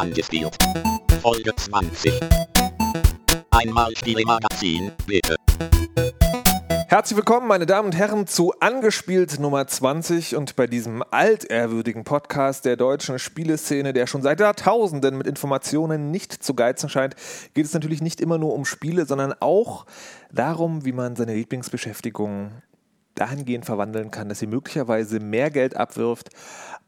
[0.00, 0.56] angespielt.
[1.20, 2.18] Folge 20.
[3.50, 5.36] Einmal Spielemagazin, bitte.
[6.88, 12.64] Herzlich willkommen, meine Damen und Herren, zu Angespielt Nummer 20 und bei diesem altehrwürdigen Podcast
[12.64, 17.14] der deutschen Spieleszene, der schon seit Jahrtausenden mit Informationen nicht zu geizen scheint,
[17.52, 19.84] geht es natürlich nicht immer nur um Spiele, sondern auch
[20.32, 22.52] darum, wie man seine Lieblingsbeschäftigung
[23.16, 26.30] dahingehend verwandeln kann, dass sie möglicherweise mehr Geld abwirft,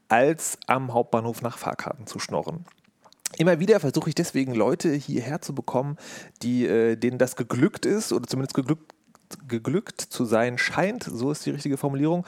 [0.09, 2.65] als am Hauptbahnhof nach Fahrkarten zu schnorren.
[3.37, 5.97] Immer wieder versuche ich deswegen Leute hierher zu bekommen,
[6.41, 8.93] die, äh, denen das geglückt ist oder zumindest geglückt,
[9.47, 12.25] geglückt zu sein scheint, so ist die richtige Formulierung.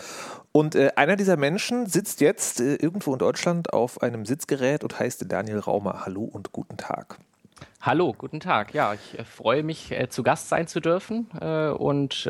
[0.51, 4.99] Und äh, einer dieser Menschen sitzt jetzt äh, irgendwo in Deutschland auf einem Sitzgerät und
[4.99, 6.05] heißt Daniel Raumer.
[6.05, 7.19] Hallo und guten Tag.
[7.81, 8.73] Hallo, guten Tag.
[8.73, 12.27] Ja, ich äh, freue mich, äh, zu Gast sein zu dürfen äh, und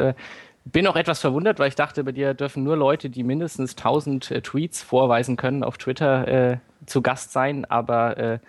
[0.66, 4.32] bin auch etwas verwundert, weil ich dachte, bei dir dürfen nur Leute, die mindestens 1000
[4.32, 8.40] äh, Tweets vorweisen können, auf Twitter äh, zu Gast sein, aber äh,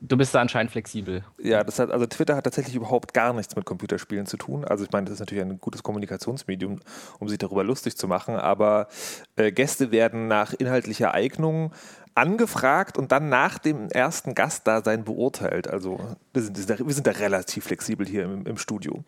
[0.00, 1.24] du bist da anscheinend flexibel.
[1.38, 4.64] Ja, das hat, also Twitter hat tatsächlich überhaupt gar nichts mit Computerspielen zu tun.
[4.64, 6.80] Also ich meine, das ist natürlich ein gutes Kommunikationsmedium,
[7.18, 8.88] um sich darüber lustig zu machen, aber
[9.36, 11.72] äh, Gäste werden nach inhaltlicher Eignung
[12.18, 15.68] angefragt und dann nach dem ersten Gastdasein beurteilt.
[15.68, 16.00] Also
[16.32, 19.04] wir sind, wir sind da relativ flexibel hier im, im Studio.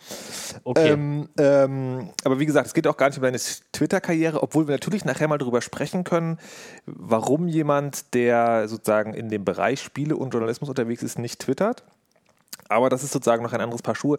[0.65, 0.91] Okay.
[0.91, 3.39] Ähm, ähm, aber wie gesagt, es geht auch gar nicht um deine
[3.73, 6.39] Twitter-Karriere, obwohl wir natürlich nachher mal darüber sprechen können,
[6.87, 11.85] warum jemand, der sozusagen in dem Bereich Spiele und Journalismus unterwegs ist, nicht twittert.
[12.69, 14.19] Aber das ist sozusagen noch ein anderes Paar Schuhe.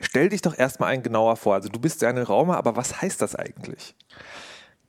[0.00, 1.54] Stell dich doch erstmal ein genauer vor.
[1.54, 3.94] Also du bist ja eine Raumer, aber was heißt das eigentlich?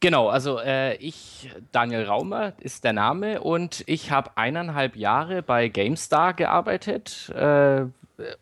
[0.03, 5.69] Genau, also äh, ich, Daniel Raumer ist der Name und ich habe eineinhalb Jahre bei
[5.69, 7.85] GameStar gearbeitet äh,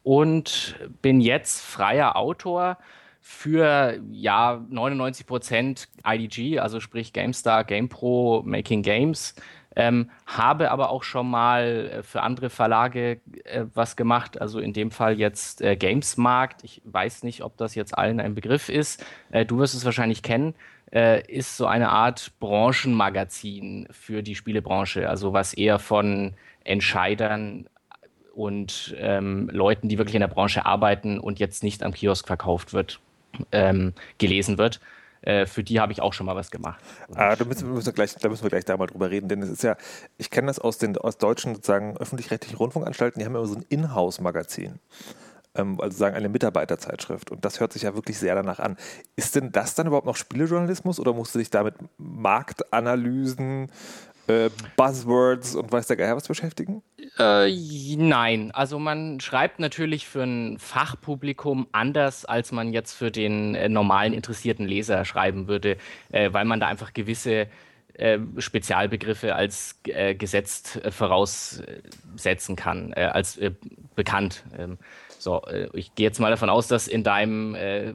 [0.01, 2.79] und bin jetzt freier Autor
[3.19, 9.35] für ja 99% IDG, also sprich GameStar, GamePro, Making Games.
[9.75, 14.73] Ähm, habe aber auch schon mal äh, für andere Verlage äh, was gemacht, also in
[14.73, 16.63] dem Fall jetzt äh, Gamesmarkt.
[16.63, 19.05] Ich weiß nicht, ob das jetzt allen ein Begriff ist.
[19.29, 20.55] Äh, du wirst es wahrscheinlich kennen
[20.93, 27.67] äh, ist so eine Art Branchenmagazin für die Spielebranche, also was eher von Entscheidern
[28.33, 32.73] und ähm, Leuten, die wirklich in der Branche arbeiten und jetzt nicht am Kiosk verkauft
[32.73, 32.99] wird,
[33.51, 34.79] ähm, gelesen wird.
[35.21, 36.81] Äh, für die habe ich auch schon mal was gemacht.
[37.13, 39.49] Ah, da, müssen, müssen gleich, da müssen wir gleich da mal drüber reden, denn es
[39.49, 39.77] ist ja,
[40.17, 43.65] ich kenne das aus den aus deutschen sozusagen öffentlich-rechtlichen Rundfunkanstalten, die haben immer so ein
[43.69, 44.79] Inhouse-Magazin
[45.53, 47.31] also sagen eine Mitarbeiterzeitschrift.
[47.31, 48.77] Und das hört sich ja wirklich sehr danach an.
[49.15, 53.69] Ist denn das dann überhaupt noch Spielejournalismus oder musst du dich damit Marktanalysen,
[54.27, 56.83] äh, Buzzwords und weiß der Geier was beschäftigen?
[57.17, 57.51] Äh,
[57.95, 63.67] nein, also man schreibt natürlich für ein Fachpublikum anders, als man jetzt für den äh,
[63.67, 65.77] normalen interessierten Leser schreiben würde,
[66.11, 67.47] äh, weil man da einfach gewisse
[67.93, 73.39] äh, Spezialbegriffe als äh, gesetzt voraussetzen kann, als
[73.95, 74.43] bekannt.
[75.21, 77.93] So, äh, ich gehe jetzt mal davon aus, dass in deinem äh,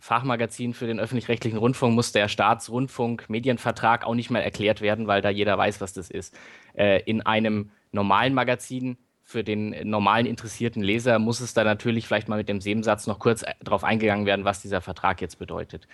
[0.00, 5.30] Fachmagazin für den öffentlich-rechtlichen Rundfunk muss der Staatsrundfunk-Medienvertrag auch nicht mehr erklärt werden, weil da
[5.30, 6.38] jeder weiß, was das ist.
[6.74, 12.28] Äh, in einem normalen Magazin für den normalen interessierten Leser muss es da natürlich vielleicht
[12.28, 15.88] mal mit dem Nebensatz noch kurz äh, darauf eingegangen werden, was dieser Vertrag jetzt bedeutet.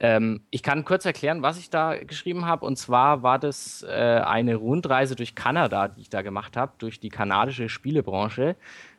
[0.00, 2.66] Ähm, ich kann kurz erklären, was ich da geschrieben habe.
[2.66, 3.92] Und zwar war das äh,
[4.24, 8.56] eine Rundreise durch Kanada, die ich da gemacht habe, durch die kanadische Spielebranche.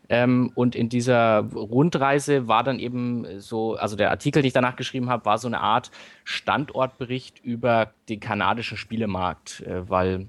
[0.10, 4.76] Ähm, und in dieser Rundreise war dann eben so, also der Artikel, den ich danach
[4.76, 5.92] geschrieben habe, war so eine Art
[6.24, 10.28] Standortbericht über den kanadischen Spielemarkt, äh, weil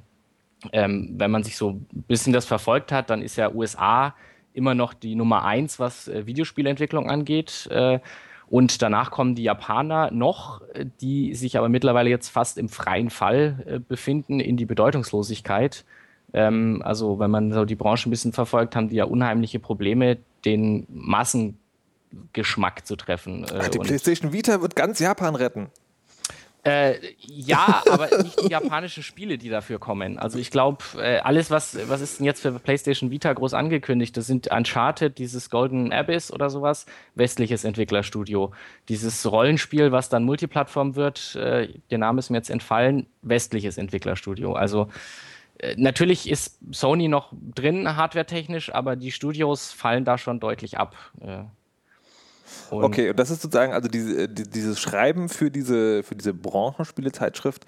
[0.72, 4.14] ähm, wenn man sich so ein bisschen das verfolgt hat, dann ist ja USA
[4.52, 7.68] immer noch die Nummer eins, was äh, Videospielentwicklung angeht.
[7.70, 7.98] Äh,
[8.46, 13.10] und danach kommen die Japaner noch, äh, die sich aber mittlerweile jetzt fast im freien
[13.10, 15.84] Fall äh, befinden in die Bedeutungslosigkeit.
[16.34, 20.18] Ähm, also wenn man so die Branche ein bisschen verfolgt, haben die ja unheimliche Probleme,
[20.44, 23.46] den Massengeschmack zu treffen.
[23.56, 25.70] Ach, die PlayStation Vita wird ganz Japan retten.
[26.64, 30.18] Äh, ja, aber nicht die japanischen Spiele, die dafür kommen.
[30.18, 34.16] Also ich glaube, äh, alles, was, was ist denn jetzt für PlayStation Vita groß angekündigt?
[34.16, 38.52] Das sind Uncharted, dieses Golden Abyss oder sowas, westliches Entwicklerstudio.
[38.88, 44.54] Dieses Rollenspiel, was dann Multiplattform wird, äh, der Name ist mir jetzt entfallen, westliches Entwicklerstudio.
[44.54, 45.33] Also äh,
[45.76, 50.96] natürlich ist Sony noch drin, hardwaretechnisch, aber die Studios fallen da schon deutlich ab.
[51.20, 51.44] Äh.
[52.70, 56.34] Und okay, und das ist sozusagen, also diese, äh, dieses Schreiben für diese, für diese
[56.34, 57.64] Branchenspielezeitschrift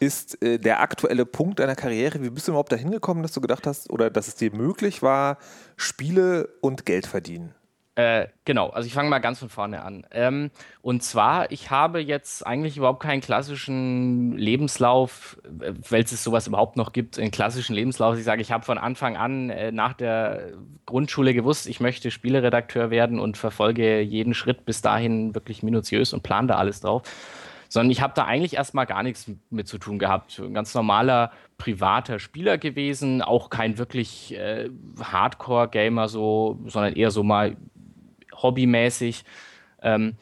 [0.00, 2.22] ist äh, der aktuelle Punkt deiner Karriere.
[2.22, 5.02] Wie bist du überhaupt dahin gekommen, dass du gedacht hast oder dass es dir möglich
[5.02, 5.38] war,
[5.76, 7.54] Spiele und Geld verdienen?
[7.94, 10.06] Äh, genau, also ich fange mal ganz von vorne an.
[10.12, 10.50] Ähm,
[10.80, 16.78] und zwar, ich habe jetzt eigentlich überhaupt keinen klassischen Lebenslauf, äh, weil es sowas überhaupt
[16.78, 18.16] noch gibt, einen klassischen Lebenslauf.
[18.16, 20.52] Ich sage, ich habe von Anfang an äh, nach der
[20.86, 26.22] Grundschule gewusst, ich möchte Spieleredakteur werden und verfolge jeden Schritt bis dahin wirklich minutiös und
[26.22, 27.02] plane da alles drauf.
[27.68, 30.38] Sondern ich habe da eigentlich erstmal gar nichts mit zu tun gehabt.
[30.38, 34.68] Ein ganz normaler privater Spieler gewesen, auch kein wirklich äh,
[35.00, 37.56] Hardcore-Gamer so, sondern eher so mal
[38.42, 39.24] hobbymäßig.
[39.82, 40.16] Ähm,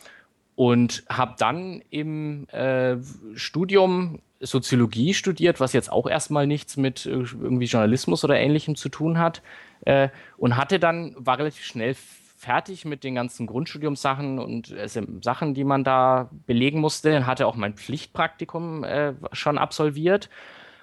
[0.56, 2.96] und habe dann im äh,
[3.34, 8.88] Studium Soziologie studiert, was jetzt auch erstmal nichts mit äh, irgendwie Journalismus oder ähnlichem zu
[8.88, 9.43] tun hat.
[9.87, 14.88] Äh, und hatte dann, war relativ schnell fertig mit den ganzen Grundstudiumssachen und äh,
[15.22, 17.26] Sachen, die man da belegen musste.
[17.26, 20.31] Hatte auch mein Pflichtpraktikum äh, schon absolviert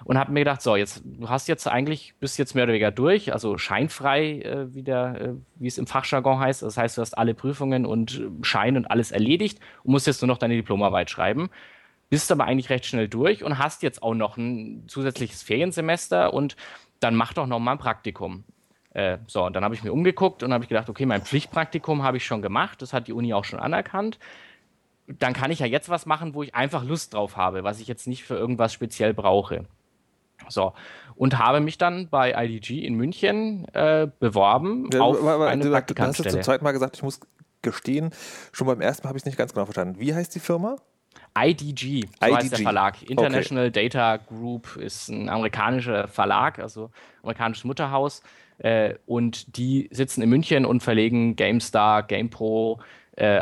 [0.04, 2.90] und habe mir gedacht, so, jetzt, du hast jetzt eigentlich, bist jetzt mehr oder weniger
[2.90, 6.62] durch, also scheinfrei, äh, wie, der, äh, wie es im Fachjargon heißt.
[6.62, 10.28] Das heißt, du hast alle Prüfungen und Schein und alles erledigt und musst jetzt nur
[10.28, 11.50] noch deine Diplomarbeit schreiben.
[12.10, 16.56] Bist aber eigentlich recht schnell durch und hast jetzt auch noch ein zusätzliches Feriensemester und
[17.00, 18.44] dann mach doch noch mal ein Praktikum.
[18.94, 22.02] Äh, so, und dann habe ich mir umgeguckt und habe ich gedacht, okay, mein Pflichtpraktikum
[22.02, 24.18] habe ich schon gemacht, das hat die Uni auch schon anerkannt
[25.08, 27.88] dann kann ich ja jetzt was machen, wo ich einfach Lust drauf habe, was ich
[27.88, 29.64] jetzt nicht für irgendwas speziell brauche.
[30.48, 30.72] So.
[31.14, 35.70] Und habe mich dann bei IDG in München äh, beworben ja, auf aber, eine du,
[35.70, 36.30] Praktikantenstelle.
[36.30, 37.20] Du hast zum zweiten Mal gesagt, ich muss
[37.62, 38.10] gestehen,
[38.52, 39.98] schon beim ersten Mal habe ich es nicht ganz genau verstanden.
[39.98, 40.76] Wie heißt die Firma?
[41.36, 42.36] IDG, so IDG.
[42.36, 43.02] heißt der Verlag.
[43.10, 43.88] International okay.
[43.88, 46.90] Data Group ist ein amerikanischer Verlag, also
[47.22, 48.22] amerikanisches Mutterhaus.
[48.58, 52.80] Äh, und die sitzen in München und verlegen GameStar, GamePro,
[53.16, 53.40] äh,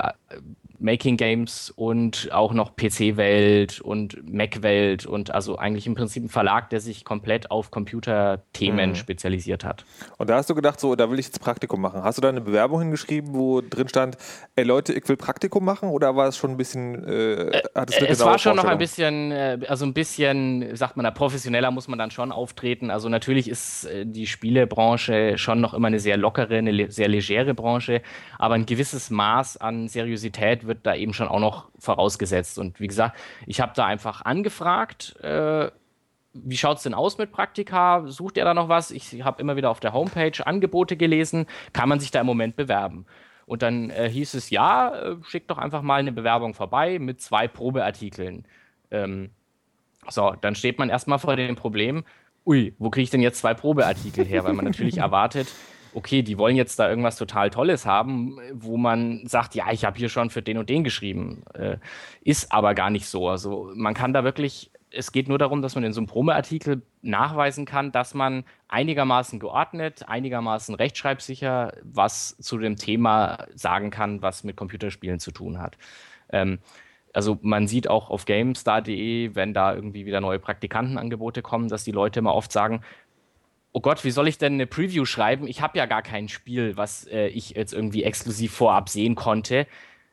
[0.79, 6.71] Making Games und auch noch PC-Welt und Mac-Welt und also eigentlich im Prinzip ein Verlag,
[6.71, 8.95] der sich komplett auf Computerthemen mhm.
[8.95, 9.85] spezialisiert hat.
[10.19, 12.03] Und da hast du gedacht, so, da will ich jetzt Praktikum machen.
[12.03, 14.17] Hast du da eine Bewerbung hingeschrieben, wo drin stand,
[14.57, 17.97] ey Leute, ich will Praktikum machen oder war es schon ein bisschen, äh, hat es
[17.97, 21.71] eine Es war schon noch ein bisschen, äh, also ein bisschen, sagt man da, professioneller
[21.71, 22.91] muss man dann schon auftreten.
[22.91, 27.55] Also natürlich ist äh, die Spielebranche schon noch immer eine sehr lockere, eine sehr legere
[27.55, 28.03] Branche,
[28.39, 32.59] aber ein gewisses Maß an Seriosität wird da eben schon auch noch vorausgesetzt.
[32.59, 35.71] Und wie gesagt, ich habe da einfach angefragt, äh,
[36.33, 38.05] wie schaut es denn aus mit Praktika?
[38.07, 38.91] Sucht ihr da noch was?
[38.91, 41.47] Ich habe immer wieder auf der Homepage Angebote gelesen.
[41.73, 43.07] Kann man sich da im Moment bewerben?
[43.47, 47.21] Und dann äh, hieß es, ja, äh, schickt doch einfach mal eine Bewerbung vorbei mit
[47.21, 48.45] zwei Probeartikeln.
[48.91, 49.31] Ähm,
[50.09, 52.05] so, dann steht man erstmal vor dem Problem,
[52.45, 54.45] ui, wo kriege ich denn jetzt zwei Probeartikel her?
[54.45, 55.49] Weil man natürlich erwartet,
[55.97, 59.97] okay, die wollen jetzt da irgendwas total Tolles haben, wo man sagt, ja, ich habe
[59.97, 61.43] hier schon für den und den geschrieben.
[61.55, 61.79] Äh,
[62.21, 63.29] ist aber gar nicht so.
[63.31, 66.83] Also man kann da wirklich, es geht nur darum, dass man in so einem Promeartikel
[67.01, 74.45] nachweisen kann, dass man einigermaßen geordnet, einigermaßen rechtschreibsicher was zu dem Thema sagen kann, was
[74.45, 75.79] mit Computerspielen zu tun hat.
[76.29, 76.59] Ähm,
[77.15, 81.93] also man sieht auch auf GameStar.de, wenn da irgendwie wieder neue Praktikantenangebote kommen, dass die
[81.93, 82.83] Leute immer oft sagen,
[83.77, 85.47] oh Gott, wie soll ich denn eine Preview schreiben?
[85.47, 89.67] Ich habe ja gar kein Spiel, was äh, ich jetzt irgendwie exklusiv vorab sehen konnte.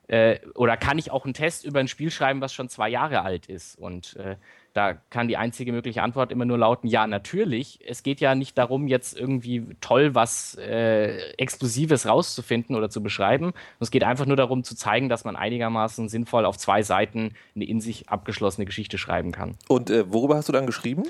[0.08, 3.22] Äh, oder kann ich auch einen Test über ein Spiel schreiben, was schon zwei Jahre
[3.22, 3.80] alt ist?
[3.80, 4.36] Und äh,
[4.74, 7.80] da kann die einzige mögliche Antwort immer nur lauten, ja, natürlich.
[7.88, 13.54] Es geht ja nicht darum, jetzt irgendwie toll was äh, Exklusives rauszufinden oder zu beschreiben.
[13.80, 17.66] Es geht einfach nur darum zu zeigen, dass man einigermaßen sinnvoll auf zwei Seiten eine
[17.66, 19.56] in sich abgeschlossene Geschichte schreiben kann.
[19.68, 21.04] Und äh, worüber hast du dann geschrieben?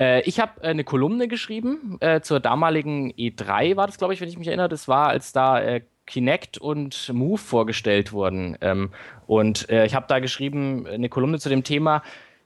[0.00, 1.98] Äh, ich habe äh, eine Kolumne geschrieben.
[2.00, 4.70] Äh, zur damaligen E3 war das, glaube ich, wenn ich mich erinnere.
[4.70, 8.56] Das war, als da äh, Kinect und Move vorgestellt wurden.
[8.62, 8.90] Ähm,
[9.26, 12.02] und ich habe da geschrieben, eine Kolumne zu dem Thema,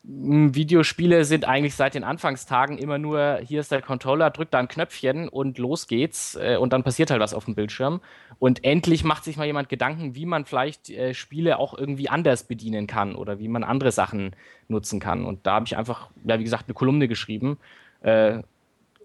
[0.06, 4.68] Videospiele sind eigentlich seit den Anfangstagen immer nur, hier ist der Controller, drückt da ein
[4.68, 8.02] Knöpfchen und los geht's äh, und dann passiert halt was auf dem Bildschirm.
[8.38, 12.44] Und endlich macht sich mal jemand Gedanken, wie man vielleicht äh, Spiele auch irgendwie anders
[12.44, 14.36] bedienen kann oder wie man andere Sachen
[14.68, 15.24] nutzen kann.
[15.24, 17.56] Und da habe ich einfach, ja, wie gesagt, eine Kolumne geschrieben
[18.02, 18.42] äh,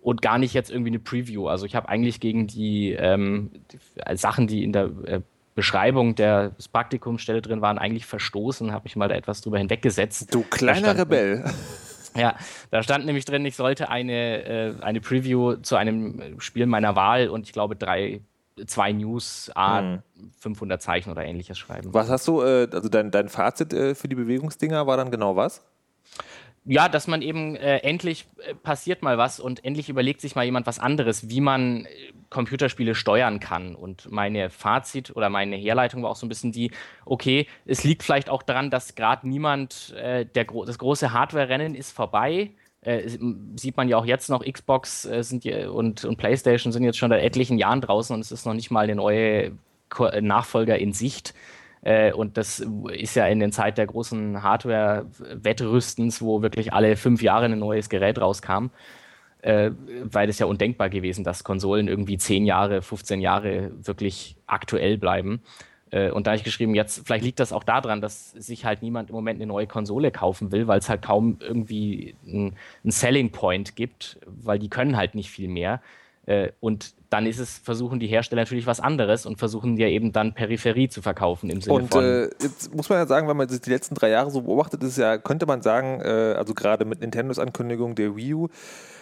[0.02, 1.48] und gar nicht jetzt irgendwie eine Preview.
[1.48, 5.22] Also ich habe eigentlich gegen die, ähm, die Sachen, die in der äh,
[5.60, 10.34] Beschreibung der Praktikumsstelle drin waren, eigentlich verstoßen, habe mich mal da etwas drüber hinweggesetzt.
[10.34, 11.44] Du kleiner Rebell.
[12.16, 12.36] Ja,
[12.72, 17.28] da stand nämlich drin, ich sollte eine, äh, eine Preview zu einem Spiel meiner Wahl
[17.28, 18.22] und ich glaube drei,
[18.68, 20.04] zwei News, A, hm.
[20.40, 21.94] 500 Zeichen oder ähnliches schreiben.
[21.94, 25.36] Was hast du, äh, also dein, dein Fazit äh, für die Bewegungsdinger war dann genau
[25.36, 25.62] was?
[26.66, 30.46] Ja, dass man eben äh, endlich äh, passiert mal was und endlich überlegt sich mal
[30.46, 31.90] jemand was anderes, wie man äh,
[32.30, 33.76] Computerspiele steuern kann.
[33.76, 36.72] Und meine Fazit oder meine Herleitung war auch so ein bisschen die,
[37.06, 41.92] okay, es liegt vielleicht auch daran, dass gerade niemand, äh, der, das große Hardware-Rennen ist
[41.92, 42.52] vorbei.
[42.82, 43.10] Äh,
[43.56, 47.10] sieht man ja auch jetzt noch, Xbox äh, sind und, und PlayStation sind jetzt schon
[47.10, 49.52] seit etlichen Jahren draußen und es ist noch nicht mal eine neue
[50.22, 51.34] Nachfolger in Sicht.
[51.82, 57.22] Äh, und das ist ja in der Zeit der großen Hardware-Wettrüstens, wo wirklich alle fünf
[57.22, 58.68] Jahre ein neues Gerät rauskam.
[59.42, 59.72] Äh,
[60.04, 65.42] weil es ja undenkbar gewesen, dass Konsolen irgendwie zehn Jahre, 15 Jahre wirklich aktuell bleiben.
[65.92, 68.82] Äh, und da habe ich geschrieben, jetzt, vielleicht liegt das auch daran, dass sich halt
[68.82, 73.32] niemand im Moment eine neue Konsole kaufen will, weil es halt kaum irgendwie einen Selling
[73.32, 75.82] Point gibt, weil die können halt nicht viel mehr.
[76.30, 80.12] Äh, und dann ist es, versuchen die Hersteller natürlich was anderes und versuchen ja eben
[80.12, 82.04] dann Peripherie zu verkaufen im Sinne und, von.
[82.04, 84.84] Äh, jetzt muss man ja sagen, wenn man sich die letzten drei Jahre so beobachtet,
[84.84, 88.48] ist ja, könnte man sagen, äh, also gerade mit Nintendos Ankündigung der Wii U,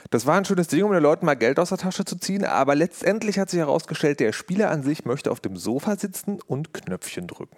[0.09, 2.45] das war ein schönes Ding, um den Leuten mal Geld aus der Tasche zu ziehen,
[2.45, 6.73] aber letztendlich hat sich herausgestellt, der Spieler an sich möchte auf dem Sofa sitzen und
[6.73, 7.57] Knöpfchen drücken.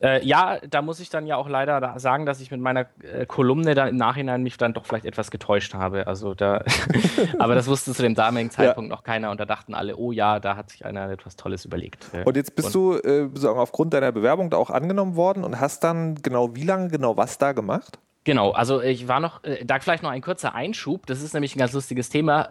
[0.00, 3.26] Äh, ja, da muss ich dann ja auch leider sagen, dass ich mit meiner äh,
[3.26, 6.06] Kolumne dann im Nachhinein mich dann doch vielleicht etwas getäuscht habe.
[6.06, 6.62] Also da,
[7.38, 8.96] aber das wusste zu dem damaligen Zeitpunkt ja.
[8.96, 12.06] noch keiner und da dachten alle, oh ja, da hat sich einer etwas Tolles überlegt.
[12.24, 15.82] Und jetzt bist und, du äh, aufgrund deiner Bewerbung da auch angenommen worden und hast
[15.82, 17.98] dann genau wie lange, genau was da gemacht?
[18.22, 21.56] Genau, also ich war noch, äh, da vielleicht noch ein kurzer Einschub, das ist nämlich
[21.56, 22.50] ein ganz lustiges Thema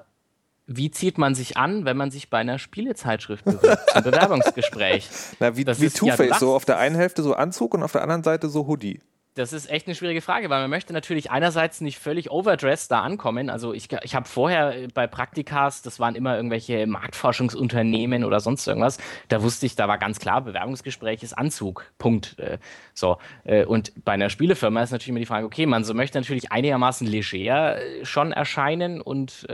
[0.68, 5.10] wie zieht man sich an, wenn man sich bei einer Spielezeitschrift bewirbt zum Bewerbungsgespräch?
[5.40, 8.02] Na, wie, wie Two-Face, ja, so auf der einen Hälfte so Anzug und auf der
[8.04, 9.00] anderen Seite so Hoodie.
[9.38, 13.02] Das ist echt eine schwierige Frage, weil man möchte natürlich einerseits nicht völlig overdressed da
[13.02, 13.52] ankommen.
[13.52, 18.98] Also ich, ich habe vorher bei Praktikas, das waren immer irgendwelche Marktforschungsunternehmen oder sonst irgendwas,
[19.28, 21.86] da wusste ich, da war ganz klar, Bewerbungsgespräch ist Anzug.
[22.00, 22.40] Punkt.
[22.40, 22.58] Äh,
[22.96, 23.18] so.
[23.44, 26.52] Äh, und bei einer Spielefirma ist natürlich immer die Frage, okay, man so möchte natürlich
[26.52, 29.48] einigermaßen leger äh, schon erscheinen und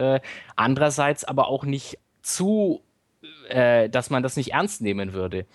[0.55, 2.81] andererseits aber auch nicht zu,
[3.49, 5.45] dass man das nicht ernst nehmen würde.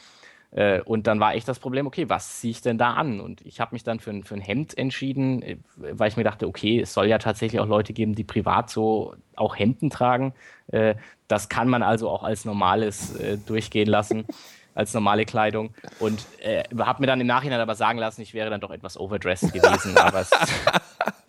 [0.50, 3.20] Äh, und dann war echt das Problem, okay, was ziehe ich denn da an?
[3.20, 6.24] Und ich habe mich dann für ein, für ein Hemd entschieden, äh, weil ich mir
[6.24, 10.32] dachte, okay, es soll ja tatsächlich auch Leute geben, die privat so auch Hemden tragen.
[10.68, 10.94] Äh,
[11.26, 13.14] das kann man also auch als normales
[13.46, 14.24] durchgehen lassen.
[14.74, 18.48] als normale Kleidung und äh, habe mir dann im Nachhinein aber sagen lassen, ich wäre
[18.48, 20.30] dann doch etwas overdressed gewesen, aber es,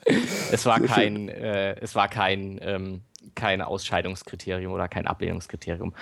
[0.52, 3.02] es, war kein, es war kein, ähm,
[3.34, 5.96] kein Ausscheidungskriterium oder kein Ablehnungskriterium.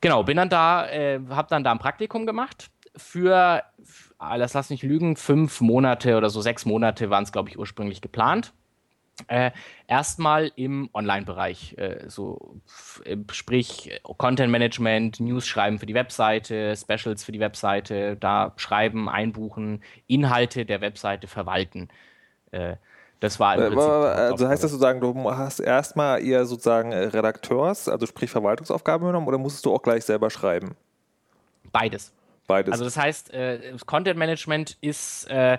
[0.00, 3.62] Genau, bin dann da, äh, habe dann da ein Praktikum gemacht für,
[4.18, 8.00] alles lass mich lügen, fünf Monate oder so sechs Monate waren es, glaube ich, ursprünglich
[8.00, 8.52] geplant.
[9.26, 9.50] Äh,
[9.88, 12.60] erstmal im Online-Bereich, äh, so
[13.32, 19.82] sprich Content Management, News schreiben für die Webseite, Specials für die Webseite, da schreiben, einbuchen,
[20.06, 21.88] Inhalte der Webseite verwalten.
[22.52, 22.76] Äh,
[23.20, 23.90] das war im Prinzip.
[23.90, 29.26] Also heißt das sozusagen, du hast erstmal eher sozusagen äh, Redakteurs, also sprich Verwaltungsaufgaben genommen,
[29.26, 30.76] oder musstest du auch gleich selber schreiben?
[31.72, 32.12] Beides.
[32.46, 32.72] Beides.
[32.72, 35.58] Also das heißt, äh, Content Management ist äh,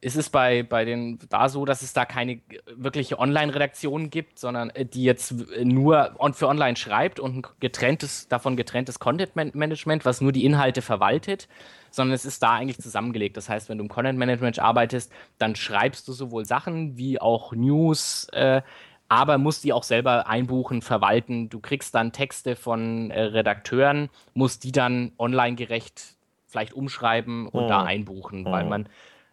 [0.00, 2.40] ist es bei, bei den da so, dass es da keine
[2.74, 8.56] wirkliche Online-Redaktion gibt, sondern äh, die jetzt nur für online schreibt und ein getrenntes, davon
[8.56, 11.48] getrenntes Content-Management, was nur die Inhalte verwaltet,
[11.90, 13.36] sondern es ist da eigentlich zusammengelegt.
[13.36, 18.28] Das heißt, wenn du im Content-Management arbeitest, dann schreibst du sowohl Sachen wie auch News,
[18.32, 18.62] äh,
[19.08, 21.48] aber musst die auch selber einbuchen, verwalten.
[21.48, 26.16] Du kriegst dann Texte von äh, Redakteuren, musst die dann online gerecht
[26.46, 27.68] vielleicht umschreiben und oh.
[27.68, 28.50] da einbuchen, oh.
[28.52, 28.88] weil man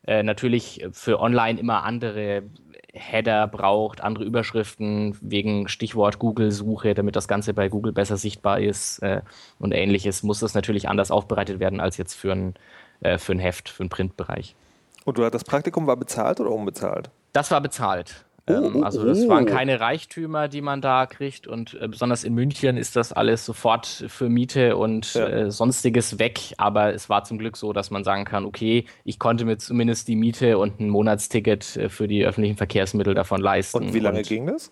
[0.06, 2.44] äh, natürlich für online immer andere
[2.98, 9.00] Header braucht, andere Überschriften wegen Stichwort Google-Suche, damit das Ganze bei Google besser sichtbar ist
[9.00, 9.22] äh,
[9.60, 12.54] und ähnliches, muss das natürlich anders aufbereitet werden als jetzt für ein,
[13.02, 14.56] äh, für ein Heft, für einen Printbereich.
[15.06, 17.10] Und du, das Praktikum war bezahlt oder unbezahlt?
[17.32, 18.26] Das war bezahlt.
[18.50, 19.52] Oh, ähm, oh, also das waren oh.
[19.52, 24.06] keine Reichtümer, die man da kriegt und äh, besonders in München ist das alles sofort
[24.08, 25.28] für Miete und ja.
[25.28, 26.54] äh, sonstiges weg.
[26.58, 30.08] Aber es war zum Glück so, dass man sagen kann, okay, ich konnte mir zumindest
[30.08, 33.78] die Miete und ein Monatsticket äh, für die öffentlichen Verkehrsmittel davon leisten.
[33.78, 34.72] Und wie lange und, ging das?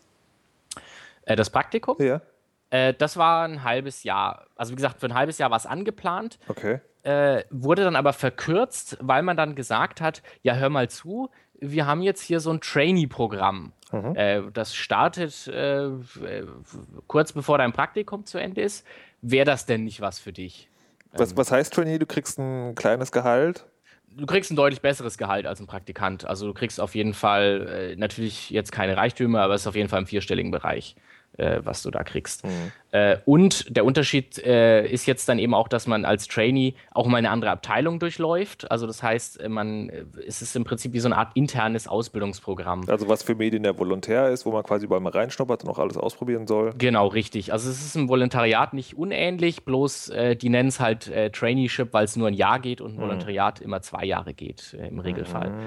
[1.23, 1.97] Äh, das Praktikum?
[1.99, 2.21] Ja.
[2.69, 4.47] Äh, das war ein halbes Jahr.
[4.55, 6.39] Also wie gesagt, für ein halbes Jahr war es angeplant.
[6.47, 6.79] Okay.
[7.03, 11.29] Äh, wurde dann aber verkürzt, weil man dann gesagt hat, ja, hör mal zu,
[11.59, 13.71] wir haben jetzt hier so ein Trainee-Programm.
[13.91, 14.15] Mhm.
[14.15, 15.89] Äh, das startet äh,
[17.07, 18.85] kurz bevor dein Praktikum zu Ende ist.
[19.21, 20.69] Wäre das denn nicht was für dich?
[21.13, 21.97] Was, ähm, was heißt Trainee?
[21.97, 23.65] Du kriegst ein kleines Gehalt?
[24.09, 26.25] Du kriegst ein deutlich besseres Gehalt als ein Praktikant.
[26.25, 29.75] Also du kriegst auf jeden Fall äh, natürlich jetzt keine Reichtümer, aber es ist auf
[29.75, 30.95] jeden Fall im vierstelligen Bereich
[31.37, 32.45] äh, was du da kriegst.
[32.45, 32.71] Mhm.
[32.95, 37.07] Äh, und der Unterschied äh, ist jetzt dann eben auch, dass man als Trainee auch
[37.07, 38.71] mal eine andere Abteilung durchläuft.
[38.71, 41.89] Also das heißt, äh, man, äh, es ist im Prinzip wie so eine Art internes
[41.89, 42.83] Ausbildungsprogramm.
[42.87, 45.79] Also was für Medien der Volontär ist, wo man quasi überall mal reinschnuppert und auch
[45.79, 46.73] alles ausprobieren soll.
[46.77, 47.51] Genau, richtig.
[47.51, 52.05] Also es ist im Volontariat nicht unähnlich, bloß äh, die nennen es halt Traineeship, weil
[52.05, 53.01] es nur ein Jahr geht und ein mhm.
[53.01, 55.49] Volontariat immer zwei Jahre geht im Regelfall.
[55.49, 55.63] Mhm.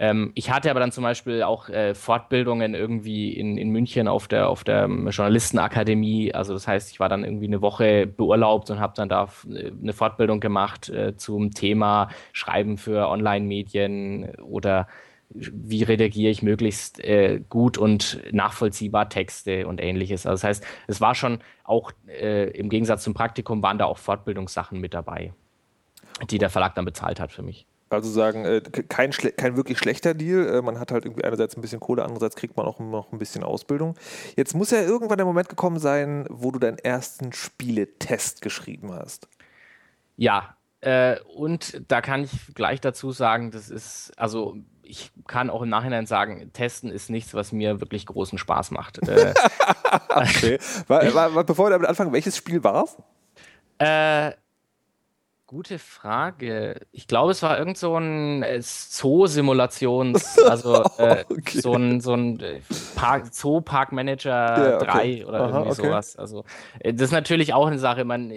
[0.00, 4.48] Ähm, ich hatte aber dann zum Beispiel auch Fortbildungen irgendwie in, in München auf der,
[4.48, 6.34] auf der ähm, Journalistenakademie.
[6.34, 9.92] Also das heißt, ich war dann irgendwie eine Woche beurlaubt und habe dann da eine
[9.92, 14.86] Fortbildung gemacht äh, zum Thema Schreiben für Online-Medien oder
[15.30, 20.26] wie redigiere ich möglichst äh, gut und nachvollziehbar Texte und ähnliches.
[20.26, 23.98] Also das heißt, es war schon auch äh, im Gegensatz zum Praktikum waren da auch
[23.98, 25.32] Fortbildungssachen mit dabei,
[26.30, 27.66] die der Verlag dann bezahlt hat für mich.
[27.94, 30.46] Also sagen, äh, kein, kein wirklich schlechter Deal.
[30.46, 33.18] Äh, man hat halt irgendwie einerseits ein bisschen Kohle, andererseits kriegt man auch noch ein
[33.18, 33.96] bisschen Ausbildung.
[34.36, 39.28] Jetzt muss ja irgendwann der Moment gekommen sein, wo du deinen ersten Spieletest geschrieben hast.
[40.16, 45.62] Ja, äh, und da kann ich gleich dazu sagen, das ist, also ich kann auch
[45.62, 48.98] im Nachhinein sagen, Testen ist nichts, was mir wirklich großen Spaß macht.
[49.08, 49.32] Äh,
[50.10, 50.58] okay.
[50.86, 52.96] war, war, bevor wir damit anfangen, welches Spiel war es?
[53.78, 54.36] Äh,
[55.54, 56.80] Gute Frage.
[56.90, 61.60] Ich glaube, es war irgend so ein äh, Zoo-Simulations, also äh, okay.
[61.60, 62.60] so ein, so ein äh,
[62.96, 65.20] Park, Zoo-Park-Manager ja, okay.
[65.20, 65.82] 3 oder Aha, irgendwie okay.
[65.86, 66.16] sowas.
[66.16, 66.44] Also,
[66.80, 68.04] äh, das ist natürlich auch eine Sache.
[68.04, 68.32] Man,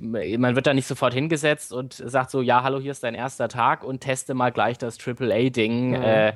[0.00, 3.48] man wird da nicht sofort hingesetzt und sagt so: Ja, hallo, hier ist dein erster
[3.48, 5.88] Tag und teste mal gleich das AAA-Ding.
[5.88, 5.94] Mhm.
[6.02, 6.32] Äh,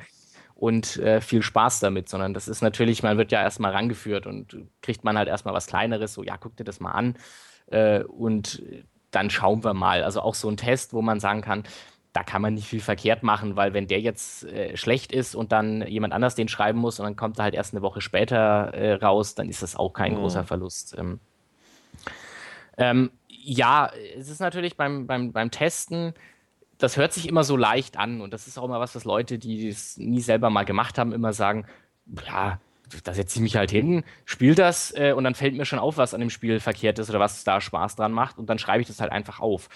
[0.54, 4.54] und äh, viel Spaß damit, sondern das ist natürlich, man wird ja erstmal rangeführt und
[4.82, 7.16] kriegt man halt erstmal was Kleineres, so, ja, guck dir das mal an.
[8.06, 8.62] und
[9.14, 10.02] dann schauen wir mal.
[10.02, 11.64] Also auch so ein Test, wo man sagen kann,
[12.12, 15.50] da kann man nicht viel verkehrt machen, weil wenn der jetzt äh, schlecht ist und
[15.50, 18.72] dann jemand anders den schreiben muss und dann kommt er halt erst eine Woche später
[18.72, 20.18] äh, raus, dann ist das auch kein mhm.
[20.18, 20.96] großer Verlust.
[20.96, 21.18] Ähm,
[22.78, 26.14] ähm, ja, es ist natürlich beim, beim, beim Testen,
[26.78, 29.38] das hört sich immer so leicht an und das ist auch immer was, was Leute,
[29.38, 31.66] die es nie selber mal gemacht haben, immer sagen,
[32.26, 32.60] ja,
[33.04, 35.96] da setze ich mich halt hin, spiele das äh, und dann fällt mir schon auf,
[35.96, 38.82] was an dem Spiel verkehrt ist oder was da Spaß dran macht und dann schreibe
[38.82, 39.68] ich das halt einfach auf.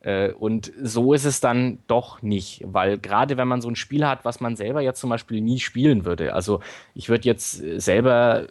[0.00, 4.06] Äh, und so ist es dann doch nicht, weil gerade wenn man so ein Spiel
[4.06, 6.60] hat, was man selber jetzt zum Beispiel nie spielen würde, also
[6.94, 8.46] ich würde jetzt äh, selber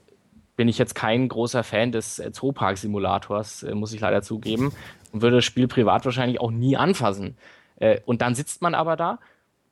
[0.56, 4.72] bin ich jetzt kein großer Fan des äh, Zoopark-Simulators, äh, muss ich leider zugeben,
[5.12, 7.38] und würde das Spiel privat wahrscheinlich auch nie anfassen.
[7.78, 9.20] Äh, und dann sitzt man aber da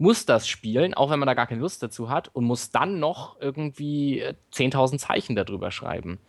[0.04, 3.00] muss das spielen, auch wenn man da gar keine Lust dazu hat, und muss dann
[3.00, 4.22] noch irgendwie
[4.54, 6.20] 10.000 äh, Zeichen darüber schreiben.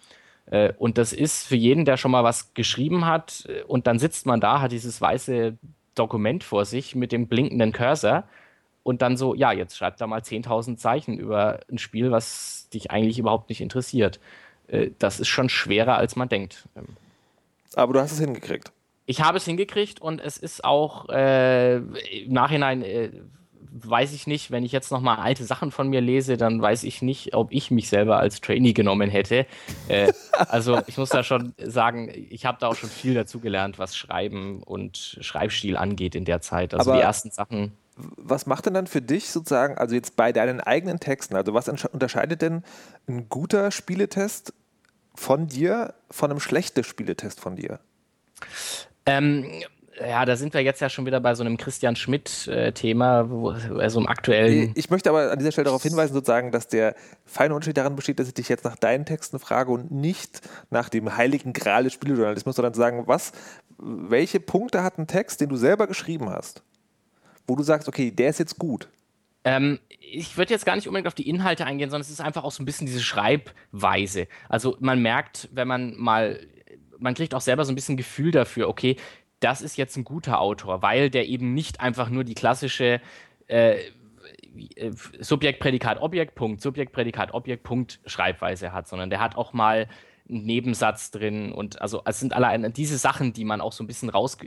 [0.46, 3.98] Äh, und das ist für jeden, der schon mal was geschrieben hat, äh, und dann
[3.98, 5.58] sitzt man da, hat dieses weiße
[5.96, 8.22] Dokument vor sich mit dem blinkenden Cursor
[8.84, 12.92] und dann so, ja, jetzt schreibt da mal 10.000 Zeichen über ein Spiel, was dich
[12.92, 14.20] eigentlich überhaupt nicht interessiert.
[14.98, 16.68] Das ist schon schwerer, als man denkt.
[16.76, 16.96] Ähm.
[17.74, 18.72] Aber du hast es hingekriegt.
[19.06, 23.10] Ich habe es hingekriegt und es ist auch äh, im Nachhinein äh,
[23.70, 27.02] weiß ich nicht, wenn ich jetzt nochmal alte Sachen von mir lese, dann weiß ich
[27.02, 29.46] nicht, ob ich mich selber als Trainee genommen hätte.
[29.88, 30.12] Äh,
[30.48, 33.96] also ich muss da schon sagen, ich habe da auch schon viel dazu gelernt, was
[33.96, 36.74] Schreiben und Schreibstil angeht in der Zeit.
[36.74, 37.72] Also Aber die ersten Sachen.
[37.96, 41.68] Was macht denn dann für dich sozusagen, also jetzt bei deinen eigenen Texten, also was
[41.68, 42.64] unterscheidet denn
[43.06, 44.52] ein guter Spieletest
[45.14, 47.78] von dir von einem schlechten Spieletest von dir?
[49.06, 49.46] Ähm,
[50.00, 53.28] ja, da sind wir jetzt ja schon wieder bei so einem Christian Schmidt-Thema,
[53.70, 54.72] äh, also im aktuellen.
[54.74, 58.18] Ich möchte aber an dieser Stelle darauf hinweisen, sozusagen, dass der feine Unterschied daran besteht,
[58.18, 61.92] dass ich dich jetzt nach deinen Texten frage und nicht nach dem heiligen Gral des
[61.92, 63.32] Spielejournalismus, sondern sagen, was,
[63.78, 66.62] welche Punkte hat ein Text, den du selber geschrieben hast,
[67.46, 68.88] wo du sagst, okay, der ist jetzt gut?
[69.44, 72.44] Ähm, ich würde jetzt gar nicht unbedingt auf die Inhalte eingehen, sondern es ist einfach
[72.44, 74.26] auch so ein bisschen diese Schreibweise.
[74.48, 76.40] Also man merkt, wenn man mal
[76.98, 78.96] man kriegt auch selber so ein bisschen Gefühl dafür, okay,
[79.40, 83.00] das ist jetzt ein guter Autor, weil der eben nicht einfach nur die klassische
[83.46, 83.78] äh,
[84.76, 89.52] äh, Subjekt, Prädikat, Objekt, Punkt, Subjekt, Prädikat, Objekt, Punkt Schreibweise hat, sondern der hat auch
[89.52, 89.88] mal
[90.28, 93.86] einen Nebensatz drin und also es sind alle diese Sachen, die man auch so ein
[93.86, 94.38] bisschen raus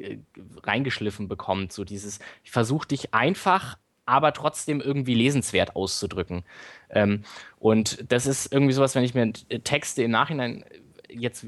[0.64, 6.44] reingeschliffen bekommt, so dieses ich versuche dich einfach aber trotzdem irgendwie lesenswert auszudrücken.
[6.90, 7.24] Ähm,
[7.60, 10.64] und das ist irgendwie sowas, wenn ich mir Texte im Nachhinein
[11.10, 11.46] jetzt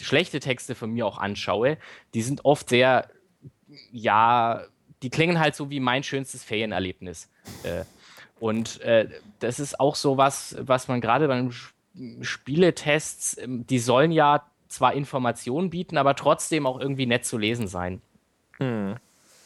[0.00, 1.78] schlechte Texte von mir auch anschaue,
[2.14, 3.08] die sind oft sehr,
[3.90, 4.64] ja,
[5.02, 7.28] die klingen halt so wie mein schönstes Ferienerlebnis.
[7.62, 7.84] Äh,
[8.38, 11.52] und äh, das ist auch so was, was man gerade beim
[12.20, 17.68] Spieletests, ähm, die sollen ja zwar Informationen bieten, aber trotzdem auch irgendwie nett zu lesen
[17.68, 18.02] sein.
[18.58, 18.96] Mhm.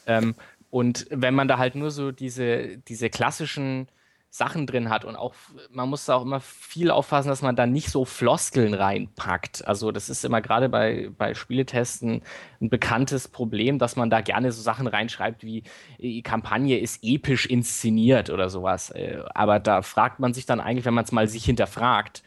[0.07, 0.35] Ähm,
[0.71, 3.89] und wenn man da halt nur so diese, diese klassischen
[4.33, 5.35] Sachen drin hat und auch,
[5.71, 9.67] man muss auch immer viel aufpassen, dass man da nicht so Floskeln reinpackt.
[9.67, 12.23] Also das ist immer gerade bei, bei Spieletesten
[12.61, 15.65] ein bekanntes Problem, dass man da gerne so Sachen reinschreibt wie,
[15.99, 18.91] die Kampagne ist episch inszeniert oder sowas.
[18.91, 22.23] Äh, aber da fragt man sich dann eigentlich, wenn man es mal sich hinterfragt,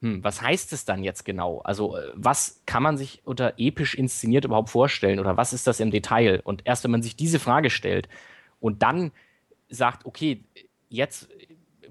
[0.00, 1.60] hm, was heißt es dann jetzt genau?
[1.60, 5.80] Also äh, was kann man sich unter episch inszeniert überhaupt vorstellen oder was ist das
[5.80, 6.40] im Detail?
[6.44, 8.08] Und erst wenn man sich diese Frage stellt
[8.58, 9.12] und dann
[9.68, 10.44] sagt, okay,
[10.92, 11.28] jetzt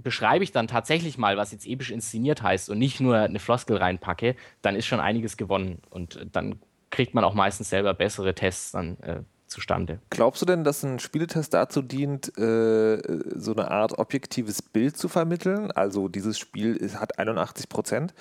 [0.02, 3.78] beschreibe ich dann tatsächlich mal, was jetzt episch inszeniert heißt und nicht nur eine Floskel
[3.78, 5.82] reinpacke, dann ist schon einiges gewonnen.
[5.90, 6.60] Und dann
[6.90, 10.00] kriegt man auch meistens selber bessere Tests dann äh, zustande.
[10.10, 13.02] Glaubst du denn, dass ein Spieletest dazu dient, äh,
[13.36, 15.72] so eine Art objektives Bild zu vermitteln?
[15.72, 18.14] Also dieses Spiel ist, hat 81 Prozent.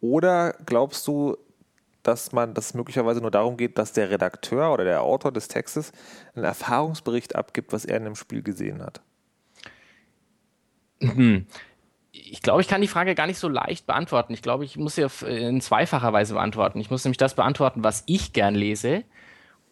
[0.00, 1.36] Oder glaubst du,
[2.02, 5.48] dass man, dass es möglicherweise nur darum geht, dass der Redakteur oder der Autor des
[5.48, 5.92] Textes
[6.34, 9.02] einen Erfahrungsbericht abgibt, was er in dem Spiel gesehen hat?
[11.00, 11.46] Hm.
[12.12, 14.32] Ich glaube, ich kann die Frage gar nicht so leicht beantworten.
[14.32, 16.80] Ich glaube, ich muss sie in zweifacher Weise beantworten.
[16.80, 19.04] Ich muss nämlich das beantworten, was ich gern lese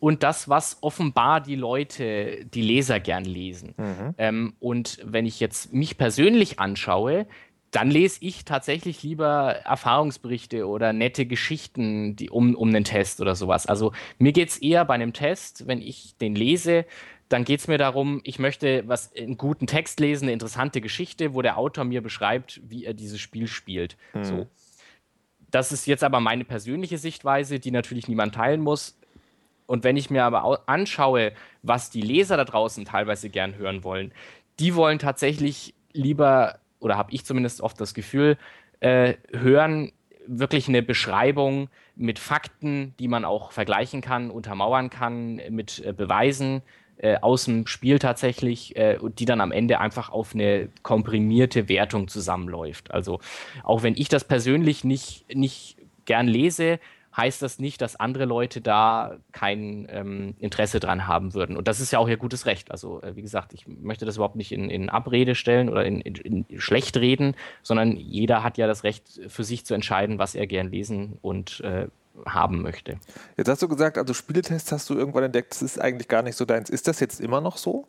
[0.01, 3.75] und das, was offenbar die Leute, die Leser gern lesen.
[3.77, 4.15] Mhm.
[4.19, 7.27] Ähm, und wenn ich jetzt mich persönlich anschaue,
[7.71, 13.35] dann lese ich tatsächlich lieber Erfahrungsberichte oder nette Geschichten die, um, um einen Test oder
[13.35, 13.67] sowas.
[13.67, 16.87] Also mir geht es eher bei einem Test, wenn ich den lese,
[17.29, 21.35] dann geht es mir darum, ich möchte was einen guten Text lesen, eine interessante Geschichte,
[21.35, 23.97] wo der Autor mir beschreibt, wie er dieses Spiel spielt.
[24.15, 24.25] Mhm.
[24.25, 24.47] So.
[25.51, 28.99] Das ist jetzt aber meine persönliche Sichtweise, die natürlich niemand teilen muss.
[29.67, 34.13] Und wenn ich mir aber anschaue, was die Leser da draußen teilweise gern hören wollen,
[34.59, 38.39] die wollen tatsächlich lieber, oder habe ich zumindest oft das Gefühl,
[38.81, 39.93] äh, hören
[40.27, 46.63] wirklich eine Beschreibung mit Fakten, die man auch vergleichen kann, untermauern kann, mit äh, Beweisen,
[46.99, 52.09] äh, aus dem Spiel tatsächlich, äh, die dann am Ende einfach auf eine komprimierte Wertung
[52.09, 52.93] zusammenläuft.
[52.93, 53.21] Also
[53.63, 56.81] auch wenn ich das persönlich nicht, nicht gern lese,
[57.17, 61.57] heißt das nicht, dass andere Leute da kein ähm, Interesse dran haben würden.
[61.57, 62.71] Und das ist ja auch ihr gutes Recht.
[62.71, 66.01] Also, äh, wie gesagt, ich möchte das überhaupt nicht in, in Abrede stellen oder in,
[66.01, 70.35] in, in, schlecht reden, sondern jeder hat ja das Recht für sich zu entscheiden, was
[70.35, 71.89] er gern lesen und äh,
[72.27, 72.99] haben möchte.
[73.37, 76.37] Jetzt hast du gesagt, also Spieletests hast du irgendwann entdeckt, das ist eigentlich gar nicht
[76.37, 76.71] so deins.
[76.71, 77.87] Ist das jetzt immer noch so?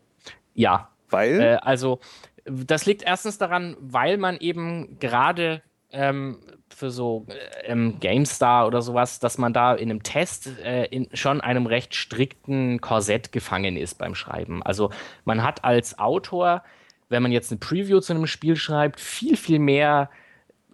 [0.54, 0.90] Ja.
[1.10, 1.40] Weil?
[1.40, 2.00] Äh, also,
[2.46, 7.26] das liegt erstens daran, weil man eben gerade ähm, für so
[7.64, 11.96] ähm, GameStar oder sowas, dass man da in einem Test äh, in schon einem recht
[11.96, 14.62] strikten Korsett gefangen ist beim Schreiben.
[14.64, 14.92] Also
[15.26, 16.64] man hat als Autor,
[17.10, 20.10] wenn man jetzt eine Preview zu einem Spiel schreibt, viel, viel mehr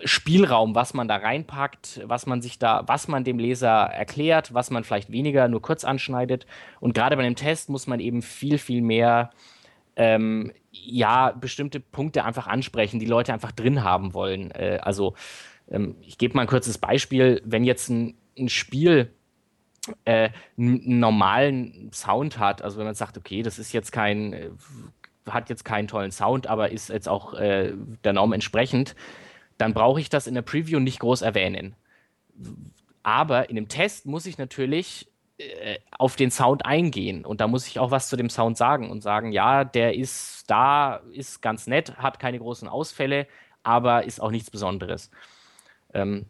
[0.04, 4.70] Spielraum, was man da reinpackt, was man sich da, was man dem Leser erklärt, was
[4.70, 6.46] man vielleicht weniger nur kurz anschneidet.
[6.82, 9.32] Und gerade bei einem Test muss man eben viel, viel mehr
[9.96, 14.52] ähm, ja, bestimmte Punkte einfach ansprechen, die Leute einfach drin haben wollen.
[14.52, 15.16] Äh, also
[15.70, 19.14] ähm, ich gebe mal ein kurzes Beispiel, wenn jetzt ein, ein Spiel
[20.04, 24.50] äh, einen normalen Sound hat, also wenn man sagt, okay, das ist jetzt kein, äh,
[25.30, 28.96] hat jetzt keinen tollen Sound, aber ist jetzt auch äh, der Norm entsprechend,
[29.58, 31.76] dann brauche ich das in der Preview nicht groß erwähnen.
[33.04, 37.68] Aber in dem Test muss ich natürlich äh, auf den Sound eingehen und da muss
[37.68, 41.68] ich auch was zu dem Sound sagen und sagen, ja, der ist da, ist ganz
[41.68, 43.28] nett, hat keine großen Ausfälle,
[43.64, 45.12] aber ist auch nichts Besonderes.
[45.94, 46.26] Ähm,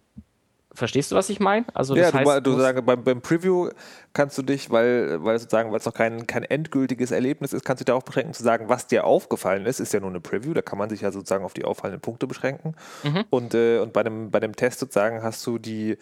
[0.76, 1.66] Verstehst du, was ich meine?
[1.74, 3.70] Also das ja, heißt, du, du sagst, beim, beim, Preview
[4.14, 7.80] kannst du dich, weil, weil sozusagen, weil es noch kein, kein endgültiges Erlebnis ist, kannst
[7.80, 9.80] du dich darauf beschränken zu sagen, was dir aufgefallen ist.
[9.80, 12.28] Ist ja nur eine Preview, da kann man sich ja sozusagen auf die auffallenden Punkte
[12.28, 12.76] beschränken.
[13.04, 13.24] Mhm.
[13.30, 15.98] Und, äh, und bei dem, bei dem Test sozusagen hast du die,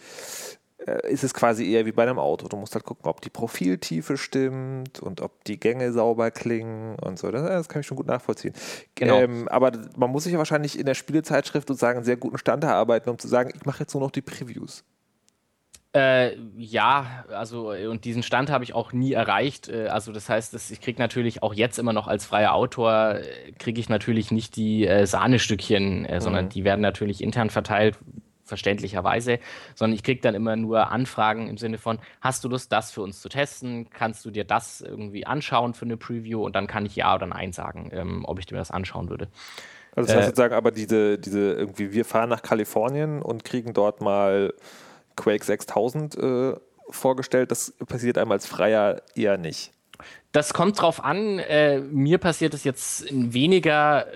[1.07, 2.47] ist es quasi eher wie bei einem Auto.
[2.47, 7.17] Du musst halt gucken, ob die Profiltiefe stimmt und ob die Gänge sauber klingen und
[7.17, 7.31] so.
[7.31, 8.53] Das, das kann ich schon gut nachvollziehen.
[8.95, 9.19] Genau.
[9.19, 12.63] Ähm, aber man muss sich ja wahrscheinlich in der Spielezeitschrift sozusagen einen sehr guten Stand
[12.63, 14.83] erarbeiten, um zu sagen, ich mache jetzt nur noch die Previews.
[15.95, 19.69] Äh, ja, also und diesen Stand habe ich auch nie erreicht.
[19.69, 23.51] Äh, also das heißt, ich kriege natürlich auch jetzt immer noch als freier Autor äh,
[23.59, 26.21] kriege ich natürlich nicht die äh, Sahnestückchen, äh, mhm.
[26.21, 27.99] sondern die werden natürlich intern verteilt,
[28.43, 29.39] verständlicherweise,
[29.75, 33.01] sondern ich kriege dann immer nur Anfragen im Sinne von, hast du Lust, das für
[33.01, 33.89] uns zu testen?
[33.89, 36.43] Kannst du dir das irgendwie anschauen für eine Preview?
[36.43, 39.27] Und dann kann ich ja oder nein sagen, ähm, ob ich mir das anschauen würde.
[39.95, 43.73] Also das heißt äh, sozusagen, aber diese, diese irgendwie, wir fahren nach Kalifornien und kriegen
[43.73, 44.53] dort mal
[45.15, 46.53] Quake 6000 äh,
[46.89, 49.71] vorgestellt, das passiert einem als Freier eher nicht.
[50.31, 51.39] Das kommt drauf an.
[51.39, 54.07] Äh, mir passiert es jetzt weniger,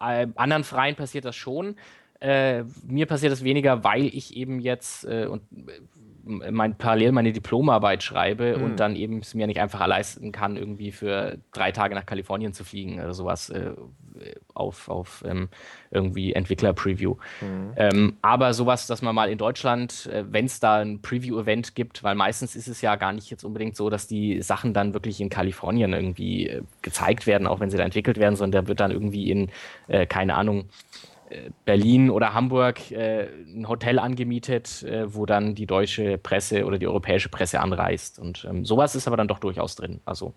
[0.00, 1.76] äh, anderen Freien passiert das schon.
[2.20, 5.80] Äh, mir passiert es weniger, weil ich eben jetzt äh, und äh,
[6.24, 8.64] mein, parallel meine Diplomarbeit schreibe mhm.
[8.64, 12.52] und dann eben es mir nicht einfach leisten kann, irgendwie für drei Tage nach Kalifornien
[12.52, 13.72] zu fliegen oder sowas äh,
[14.54, 15.48] auf, auf ähm,
[15.90, 17.16] irgendwie Entwickler-Preview.
[17.40, 17.72] Mhm.
[17.76, 22.02] Ähm, aber sowas, dass man mal in Deutschland, äh, wenn es da ein Preview-Event gibt,
[22.02, 25.20] weil meistens ist es ja gar nicht jetzt unbedingt so, dass die Sachen dann wirklich
[25.20, 28.80] in Kalifornien irgendwie äh, gezeigt werden, auch wenn sie da entwickelt werden, sondern der wird
[28.80, 29.50] dann irgendwie in,
[30.08, 30.66] keine Ahnung,
[31.64, 36.86] Berlin oder Hamburg äh, ein Hotel angemietet, äh, wo dann die deutsche Presse oder die
[36.86, 38.18] europäische Presse anreist.
[38.18, 40.00] Und ähm, sowas ist aber dann doch durchaus drin.
[40.04, 40.34] Also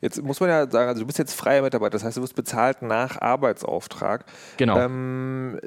[0.00, 2.36] Jetzt muss man ja sagen, also du bist jetzt freier Mitarbeiter, das heißt, du wirst
[2.36, 4.24] bezahlt nach Arbeitsauftrag.
[4.56, 4.78] Genau.
[4.78, 5.58] Ähm,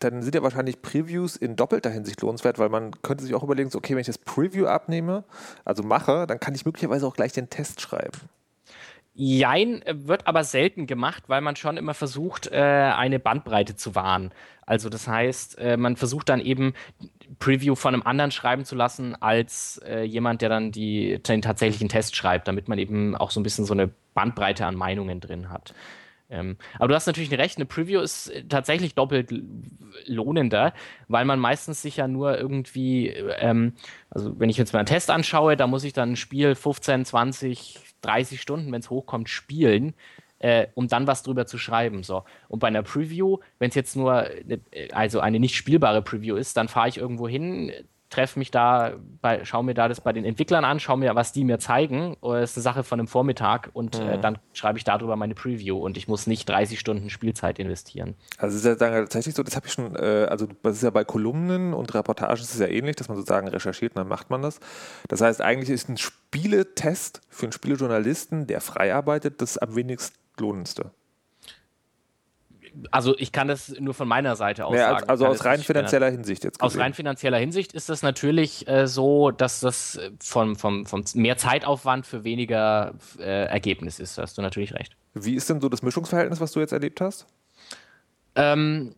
[0.00, 3.70] dann sind ja wahrscheinlich Previews in doppelter Hinsicht lohnenswert, weil man könnte sich auch überlegen,
[3.70, 5.24] so, okay, wenn ich das Preview abnehme,
[5.64, 8.18] also mache, dann kann ich möglicherweise auch gleich den Test schreiben.
[9.20, 14.30] Jein wird aber selten gemacht, weil man schon immer versucht, äh, eine Bandbreite zu wahren.
[14.64, 16.72] Also das heißt, äh, man versucht dann eben
[17.40, 21.88] Preview von einem anderen schreiben zu lassen, als äh, jemand, der dann die, den tatsächlichen
[21.88, 25.50] Test schreibt, damit man eben auch so ein bisschen so eine Bandbreite an Meinungen drin
[25.50, 25.74] hat.
[26.30, 29.32] Ähm, aber du hast natürlich recht, eine Preview ist tatsächlich doppelt
[30.06, 30.74] lohnender,
[31.08, 33.72] weil man meistens sich ja nur irgendwie, ähm,
[34.10, 37.06] also wenn ich jetzt mal einen Test anschaue, da muss ich dann ein Spiel 15,
[37.06, 39.94] 20, 30 Stunden, wenn es hochkommt, spielen,
[40.38, 42.02] äh, um dann was drüber zu schreiben.
[42.02, 42.24] So.
[42.48, 44.58] Und bei einer Preview, wenn es jetzt nur äh,
[44.92, 47.72] also eine nicht spielbare Preview ist, dann fahre ich irgendwo hin,
[48.10, 51.32] treffe mich da, bei, schaue mir da das bei den Entwicklern an, schaue mir, was
[51.32, 52.16] die mir zeigen.
[52.20, 54.10] Oder ist eine Sache von einem Vormittag und äh, mhm.
[54.10, 58.14] äh, dann schreibe ich darüber meine Preview und ich muss nicht 30 Stunden Spielzeit investieren.
[58.38, 60.90] Also es ist ja tatsächlich so, das habe ich schon, äh, also das ist ja
[60.90, 64.30] bei Kolumnen und Reportagen ist es ja ähnlich, dass man sozusagen recherchiert und dann macht
[64.30, 64.60] man das.
[65.08, 70.16] Das heißt, eigentlich ist ein Spieletest für einen Spielejournalisten, der frei arbeitet, das am wenigsten
[70.38, 70.92] lohnendste
[72.90, 75.08] also ich kann das nur von meiner Seite aus ja, sagen.
[75.08, 76.58] Also aus rein finanzieller Hinsicht jetzt.
[76.58, 76.66] Gesehen.
[76.66, 81.36] Aus rein finanzieller Hinsicht ist das natürlich äh, so, dass das vom, vom, vom mehr
[81.36, 84.18] Zeitaufwand für weniger äh, Ergebnis ist.
[84.18, 84.96] Da hast du natürlich recht.
[85.14, 87.26] Wie ist denn so das Mischungsverhältnis, was du jetzt erlebt hast?
[88.34, 88.94] Ähm,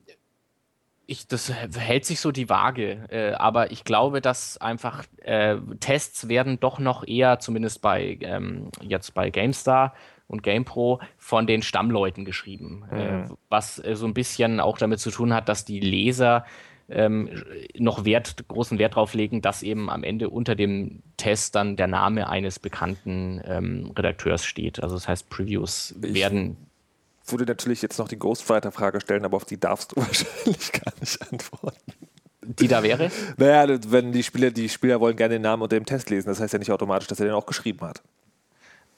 [1.06, 6.28] ich, das hält sich so die Waage, äh, aber ich glaube, dass einfach äh, Tests
[6.28, 9.94] werden doch noch eher, zumindest bei ähm, jetzt bei GameStar,
[10.30, 13.24] und GamePro von den Stammleuten geschrieben, äh, mhm.
[13.24, 16.44] äh, was äh, so ein bisschen auch damit zu tun hat, dass die Leser
[16.88, 17.28] ähm,
[17.78, 21.86] noch Wert, großen Wert darauf legen, dass eben am Ende unter dem Test dann der
[21.86, 24.82] Name eines bekannten ähm, Redakteurs steht.
[24.82, 26.56] Also das heißt, Previews ich werden.
[27.24, 30.92] Ich würde natürlich jetzt noch die Ghostwriter-Frage stellen, aber auf die darfst du wahrscheinlich gar
[31.00, 31.92] nicht antworten.
[32.42, 33.10] Die da wäre?
[33.36, 36.40] Naja, wenn die Spieler, die Spieler wollen gerne den Namen unter dem Test lesen, das
[36.40, 38.02] heißt ja nicht automatisch, dass er den auch geschrieben hat.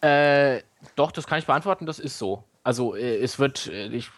[0.03, 0.63] Äh,
[0.97, 2.45] doch, das kann ich beantworten, das ist so.
[2.65, 4.11] Also äh, es wird, äh, ich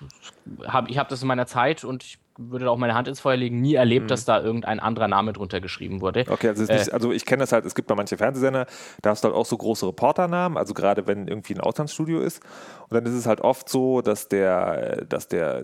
[0.66, 3.36] habe ich hab das in meiner Zeit und ich würde auch meine Hand ins Feuer
[3.36, 4.08] legen, nie erlebt, mhm.
[4.08, 6.24] dass da irgendein anderer Name drunter geschrieben wurde.
[6.28, 8.66] Okay, also, nicht, äh, also ich kenne das halt, es gibt bei manchen Fernsehsender,
[9.02, 12.42] da hast du halt auch so große Reporternamen, also gerade wenn irgendwie ein Auslandsstudio ist.
[12.88, 15.62] Und dann ist es halt oft so, dass der, dass der,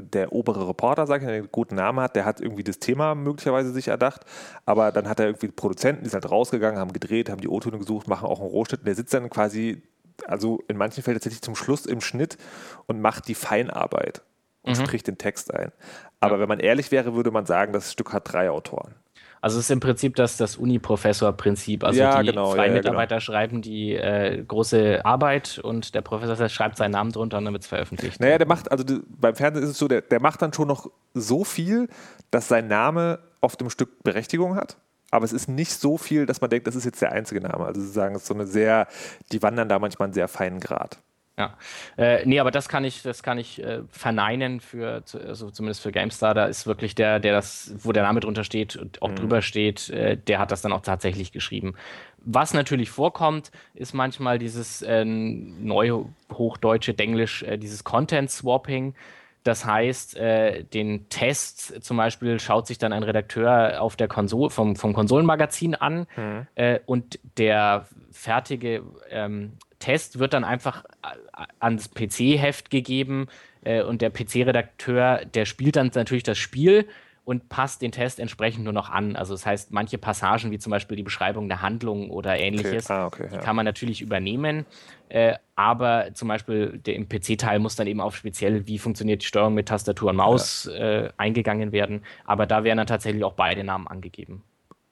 [0.00, 3.72] der obere Reporter, sag ich, einen guten Namen hat, der hat irgendwie das Thema möglicherweise
[3.72, 4.22] sich erdacht,
[4.66, 7.78] aber dann hat er irgendwie Produzenten, die sind halt rausgegangen, haben gedreht, haben die O-Töne
[7.78, 9.82] gesucht, machen auch einen Rohschnitt und der sitzt dann quasi
[10.26, 12.38] also in manchen Fällen tatsächlich zum Schluss im Schnitt
[12.86, 14.22] und macht die Feinarbeit
[14.64, 14.84] und mhm.
[14.84, 15.72] spricht den Text ein.
[16.20, 16.40] Aber ja.
[16.40, 18.94] wenn man ehrlich wäre, würde man sagen, das Stück hat drei Autoren.
[19.40, 21.84] Also es ist im Prinzip das, das Uni-Professor-Prinzip.
[21.84, 23.20] Also ja, die genau, zwei ja, Mitarbeiter genau.
[23.20, 27.62] schreiben die äh, große Arbeit und der Professor schreibt seinen Namen drunter und dann wird
[27.62, 28.20] es veröffentlicht.
[28.20, 30.90] Naja, der macht, also beim Fernsehen ist es so, der, der macht dann schon noch
[31.12, 31.88] so viel,
[32.30, 34.78] dass sein Name oft im Stück Berechtigung hat
[35.14, 37.64] aber es ist nicht so viel, dass man denkt, das ist jetzt der einzige Name.
[37.64, 38.88] Also sozusagen, es ist so eine sehr,
[39.30, 40.98] die wandern da manchmal einen sehr feinen Grad.
[41.36, 41.56] Ja,
[41.98, 45.90] äh, nee, aber das kann ich, das kann ich äh, verneinen für, also zumindest für
[45.90, 46.32] GameStar.
[46.32, 49.16] Da ist wirklich der, der das, wo der Name drunter steht und auch mhm.
[49.16, 51.74] drüber steht, äh, der hat das dann auch tatsächlich geschrieben.
[52.18, 58.94] Was natürlich vorkommt, ist manchmal dieses äh, neuhochdeutsche Denglisch, äh, dieses Content Swapping.
[59.42, 64.50] Das heißt, äh, den Test zum Beispiel schaut sich dann ein Redakteur auf der Konsole
[64.50, 66.46] vom, vom Konsolenmagazin an mhm.
[66.54, 73.26] äh, und der fertige ähm, Test wird dann einfach äh, ans PC-Heft gegeben
[73.64, 76.88] äh, und der PC-Redakteur, der spielt dann natürlich das Spiel
[77.24, 79.16] und passt den Test entsprechend nur noch an.
[79.16, 82.92] Also das heißt, manche Passagen, wie zum Beispiel die Beschreibung der Handlung oder ähnliches, okay.
[82.92, 83.40] Ah, okay, die ja.
[83.40, 84.66] kann man natürlich übernehmen.
[85.08, 89.26] Äh, aber zum Beispiel der, im PC-Teil muss dann eben auf speziell, wie funktioniert die
[89.26, 91.04] Steuerung mit Tastatur und Maus ja.
[91.04, 92.02] äh, eingegangen werden.
[92.24, 94.42] Aber da werden dann tatsächlich auch beide Namen angegeben.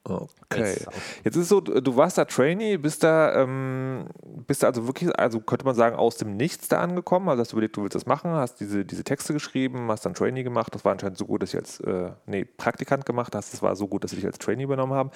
[0.05, 0.75] Okay.
[1.23, 4.07] Jetzt ist es so, du warst da Trainee, bist da, ähm,
[4.45, 7.29] bist da also wirklich, also könnte man sagen, aus dem Nichts da angekommen.
[7.29, 10.13] Also hast du überlegt, du willst das machen, hast diese, diese Texte geschrieben, hast dann
[10.13, 10.75] Trainee gemacht.
[10.75, 13.53] Das war anscheinend so gut, dass ich als, äh, nee, Praktikant gemacht hast.
[13.53, 15.11] Das war so gut, dass sie dich als Trainee übernommen haben.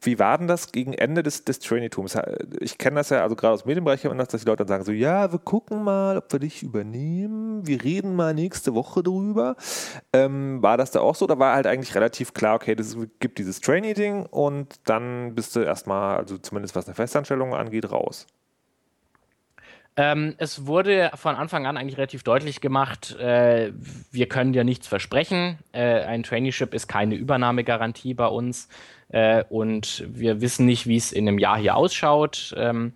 [0.00, 2.16] Wie war denn das gegen Ende des, des Trainee-Tums?
[2.60, 4.92] Ich kenne das ja, also gerade aus dem Medienbereich, dass die Leute dann sagen so,
[4.92, 7.66] ja, wir gucken mal, ob wir dich übernehmen.
[7.66, 9.56] Wir reden mal nächste Woche drüber.
[10.14, 11.26] Ähm, war das da auch so?
[11.26, 15.60] Da war halt eigentlich relativ klar, okay, es gibt dieses Trainee-Ding und dann bist du
[15.60, 18.26] erstmal, also zumindest was eine Festanstellung angeht, raus.
[19.96, 23.72] Ähm, es wurde von Anfang an eigentlich relativ deutlich gemacht, äh,
[24.12, 25.58] wir können dir nichts versprechen.
[25.72, 28.68] Äh, ein Traineeship ist keine Übernahmegarantie bei uns
[29.08, 32.54] äh, und wir wissen nicht, wie es in einem Jahr hier ausschaut.
[32.56, 32.94] Ähm,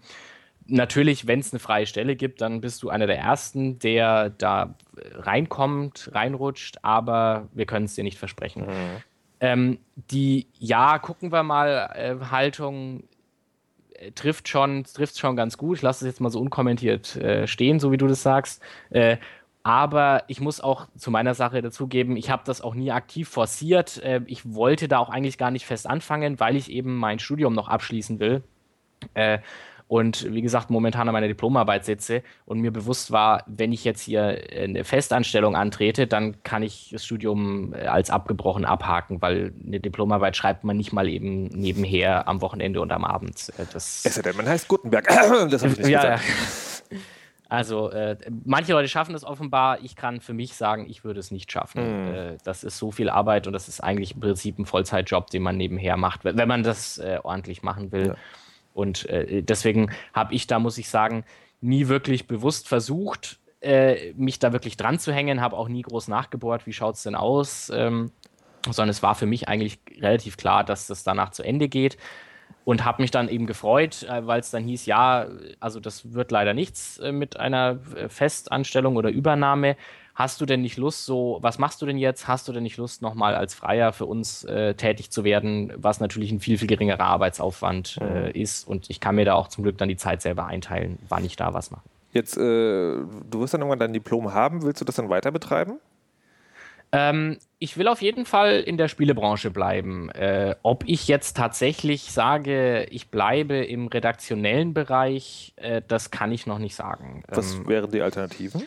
[0.67, 4.77] natürlich, wenn es eine freie Stelle gibt, dann bist du einer der Ersten, der da
[5.15, 8.67] reinkommt, reinrutscht, aber wir können es dir nicht versprechen.
[8.67, 9.03] Mhm.
[9.45, 9.79] Ähm,
[10.11, 13.05] die, ja, gucken wir mal, äh, Haltung
[13.93, 15.77] äh, trifft schon, trifft schon ganz gut.
[15.77, 18.63] Ich lasse es jetzt mal so unkommentiert äh, stehen, so wie du das sagst.
[18.89, 19.19] Äh,
[19.63, 24.03] aber ich muss auch zu meiner Sache dazugeben, ich habe das auch nie aktiv forciert.
[24.03, 27.53] Äh, ich wollte da auch eigentlich gar nicht fest anfangen, weil ich eben mein Studium
[27.53, 28.43] noch abschließen will.
[29.87, 34.01] Und wie gesagt, momentan an meiner Diplomarbeit sitze und mir bewusst war, wenn ich jetzt
[34.01, 39.81] hier eine Festanstellung antrete, dann kann ich das Studium äh, als abgebrochen abhaken, weil eine
[39.81, 43.53] Diplomarbeit schreibt man nicht mal eben nebenher am Wochenende und am Abend.
[43.59, 45.07] Äh, das es denn, man heißt Gutenberg.
[45.51, 46.25] das habe ich nicht ja, gesagt.
[46.91, 46.99] Ja.
[47.51, 49.79] Also äh, manche Leute schaffen es offenbar.
[49.83, 52.11] Ich kann für mich sagen, ich würde es nicht schaffen.
[52.11, 52.15] Mm.
[52.15, 55.43] Äh, das ist so viel Arbeit und das ist eigentlich im Prinzip ein Vollzeitjob, den
[55.43, 58.09] man nebenher macht, wenn man das äh, ordentlich machen will.
[58.09, 58.17] Ja.
[58.75, 61.25] Und äh, deswegen habe ich da, muss ich sagen,
[61.61, 66.09] nie wirklich bewusst versucht, äh, mich da wirklich dran zu hängen, habe auch nie groß
[66.09, 68.11] nachgebohrt, wie schaut es denn aus, ähm,
[68.67, 71.97] sondern es war für mich eigentlich relativ klar, dass das danach zu Ende geht.
[72.67, 75.27] Und habe mich dann eben gefreut, äh, weil es dann hieß, ja,
[75.61, 79.77] also das wird leider nichts äh, mit einer äh, Festanstellung oder Übernahme
[80.15, 82.29] hast du denn nicht Lust, so, was machst du denn jetzt?
[82.29, 86.01] Hast du denn nicht Lust, nochmal als Freier für uns äh, tätig zu werden, was
[86.01, 88.31] natürlich ein viel, viel geringerer Arbeitsaufwand äh, mhm.
[88.31, 88.67] ist.
[88.67, 91.37] Und ich kann mir da auch zum Glück dann die Zeit selber einteilen, wann ich
[91.37, 91.83] da was mache.
[92.13, 95.81] Jetzt, äh, du wirst dann irgendwann dein Diplom haben, willst du das dann weiter betreiben?
[96.93, 100.11] Ähm, ich will auf jeden Fall in der Spielebranche bleiben.
[100.11, 106.47] Äh, ob ich jetzt tatsächlich sage, ich bleibe im redaktionellen Bereich, äh, das kann ich
[106.47, 107.25] noch nicht sagen.
[107.27, 108.63] Was ähm, wären die Alternativen?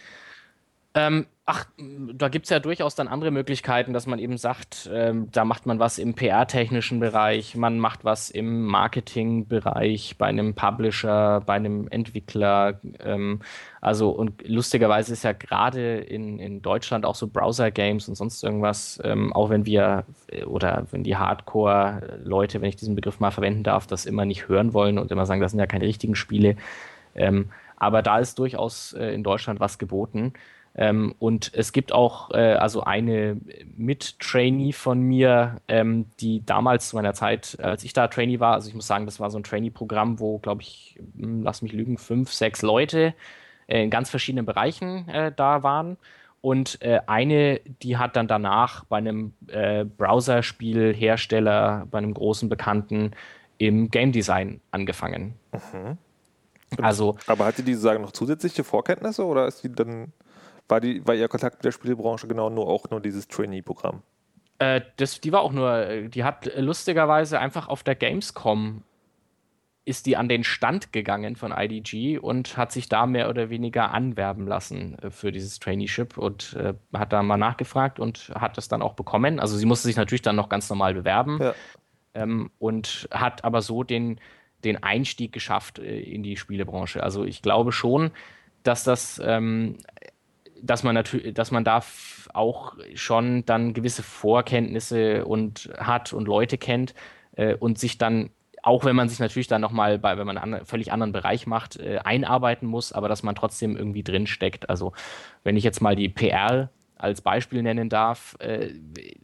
[0.93, 1.65] Ähm, ach,
[2.13, 5.65] da gibt es ja durchaus dann andere Möglichkeiten, dass man eben sagt, ähm, da macht
[5.65, 11.87] man was im PR-technischen Bereich, man macht was im Marketing-Bereich, bei einem Publisher, bei einem
[11.87, 12.81] Entwickler.
[12.99, 13.39] Ähm,
[13.79, 18.99] also, und lustigerweise ist ja gerade in, in Deutschland auch so Browser-Games und sonst irgendwas,
[19.05, 23.63] ähm, auch wenn wir äh, oder wenn die Hardcore-Leute, wenn ich diesen Begriff mal verwenden
[23.63, 26.57] darf, das immer nicht hören wollen und immer sagen, das sind ja keine richtigen Spiele.
[27.15, 30.33] Ähm, aber da ist durchaus äh, in Deutschland was geboten.
[30.77, 33.37] Ähm, und es gibt auch äh, also eine
[33.75, 38.69] Mit-Trainee von mir, ähm, die damals zu meiner Zeit, als ich da Trainee war, also
[38.69, 41.97] ich muss sagen, das war so ein Trainee-Programm, wo, glaube ich, hm, lass mich lügen,
[41.97, 43.15] fünf, sechs Leute
[43.65, 45.97] äh, in ganz verschiedenen Bereichen äh, da waren.
[46.41, 53.13] Und äh, eine, die hat dann danach bei einem äh, Browserspielhersteller, bei einem großen Bekannten
[53.57, 55.33] im Game Design angefangen.
[55.51, 55.97] Mhm.
[56.79, 60.13] Also, aber hatte die sagen noch zusätzliche Vorkenntnisse oder ist die dann
[60.67, 64.03] war, die, war Ihr Kontakt mit der Spielebranche genau nur auch nur dieses Trainee-Programm?
[64.59, 68.83] Äh, das, die war auch nur, die hat lustigerweise einfach auf der Gamescom
[69.87, 73.91] ist die an den Stand gegangen von IDG und hat sich da mehr oder weniger
[73.91, 78.67] anwerben lassen äh, für dieses Traineeship und äh, hat da mal nachgefragt und hat das
[78.67, 79.39] dann auch bekommen.
[79.39, 81.55] Also sie musste sich natürlich dann noch ganz normal bewerben ja.
[82.15, 84.19] ähm, und hat aber so den,
[84.65, 87.01] den Einstieg geschafft äh, in die Spielebranche.
[87.01, 88.11] Also ich glaube schon,
[88.63, 89.77] dass das ähm,
[90.61, 91.81] dass man natürlich, dass man da
[92.33, 96.93] auch schon dann gewisse Vorkenntnisse und hat und Leute kennt
[97.35, 98.29] äh, und sich dann
[98.63, 101.77] auch wenn man sich natürlich dann nochmal bei, wenn man einen völlig anderen Bereich macht,
[101.77, 104.69] äh, einarbeiten muss, aber dass man trotzdem irgendwie drin steckt.
[104.69, 104.91] Also
[105.43, 108.73] wenn ich jetzt mal die PR als Beispiel nennen darf, äh,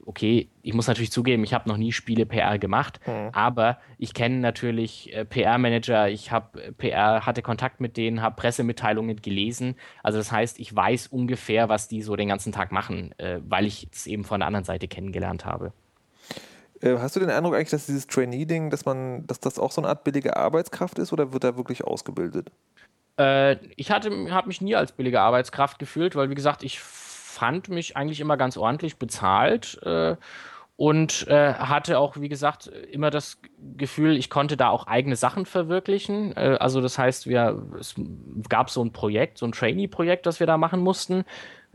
[0.06, 3.30] okay, ich muss natürlich zugeben, ich habe noch nie Spiele PR gemacht, mhm.
[3.34, 8.36] aber ich kenne natürlich äh, PR-Manager, ich habe äh, PR, hatte Kontakt mit denen, habe
[8.36, 9.76] Pressemitteilungen gelesen.
[10.02, 13.66] Also das heißt, ich weiß ungefähr, was die so den ganzen Tag machen, äh, weil
[13.66, 15.74] ich es eben von der anderen Seite kennengelernt habe.
[16.82, 19.82] Äh, hast du den Eindruck eigentlich, dass dieses Trainee-Ding, dass man, dass das auch so
[19.82, 22.52] eine Art billige Arbeitskraft ist oder wird da wirklich ausgebildet?
[23.18, 26.80] Äh, ich habe mich nie als billige Arbeitskraft gefühlt, weil wie gesagt, ich
[27.44, 30.16] fand mich eigentlich immer ganz ordentlich bezahlt äh,
[30.78, 33.42] und äh, hatte auch, wie gesagt, immer das
[33.76, 36.38] Gefühl, ich konnte da auch eigene Sachen verwirklichen.
[36.38, 37.96] Äh, also das heißt, wir, es
[38.48, 41.26] gab so ein Projekt, so ein Trainee-Projekt, das wir da machen mussten.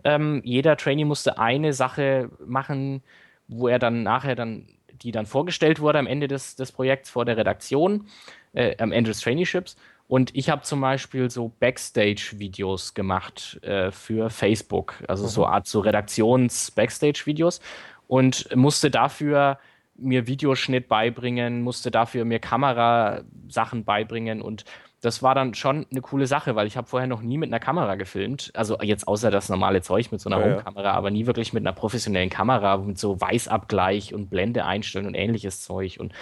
[0.04, 3.02] Ähm, jeder Trainee musste eine Sache machen,
[3.46, 4.68] wo er dann nachher dann,
[5.02, 8.06] die dann vorgestellt wurde am Ende des, des Projekts vor der Redaktion,
[8.54, 9.76] äh, am Ende des Traineeships.
[10.08, 15.28] Und ich habe zum Beispiel so Backstage-Videos gemacht äh, für Facebook, also mhm.
[15.28, 17.60] so Art so Redaktions-Backstage-Videos
[18.06, 19.58] und musste dafür
[19.96, 24.64] mir Videoschnitt beibringen, musste dafür mir Kamerasachen beibringen und
[25.00, 27.60] das war dann schon eine coole Sache, weil ich habe vorher noch nie mit einer
[27.60, 28.50] Kamera gefilmt.
[28.54, 31.62] Also jetzt außer das normale Zeug mit so einer ja, Homekamera, aber nie wirklich mit
[31.62, 35.98] einer professionellen Kamera, mit so Weißabgleich und Blende einstellen und ähnliches Zeug.
[36.00, 36.12] Und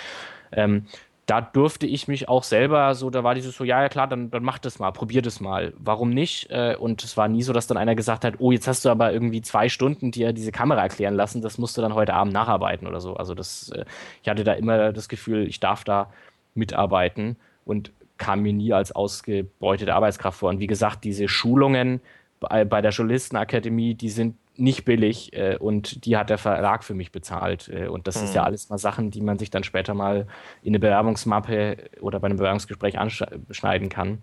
[0.52, 0.86] ähm,
[1.26, 4.30] da durfte ich mich auch selber so, da war dieses so, ja, ja klar, dann,
[4.30, 5.74] dann mach das mal, probier das mal.
[5.76, 6.48] Warum nicht?
[6.50, 8.90] Äh, und es war nie so, dass dann einer gesagt hat, oh, jetzt hast du
[8.90, 12.32] aber irgendwie zwei Stunden dir diese Kamera erklären lassen, das musst du dann heute Abend
[12.32, 13.14] nacharbeiten oder so.
[13.14, 13.84] Also das, äh,
[14.22, 16.12] ich hatte da immer das Gefühl, ich darf da
[16.54, 20.50] mitarbeiten und kam mir nie als ausgebeutete Arbeitskraft vor.
[20.50, 22.00] Und wie gesagt, diese Schulungen
[22.38, 26.94] bei, bei der Journalistenakademie, die sind nicht billig äh, und die hat der Verlag für
[26.94, 27.68] mich bezahlt.
[27.68, 28.24] Äh, und das mhm.
[28.24, 28.46] ist ja mhm.
[28.46, 30.26] alles mal Sachen, die man sich dann später mal
[30.62, 34.22] in eine Bewerbungsmappe oder bei einem Bewerbungsgespräch anschneiden kann.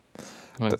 [0.59, 0.71] Und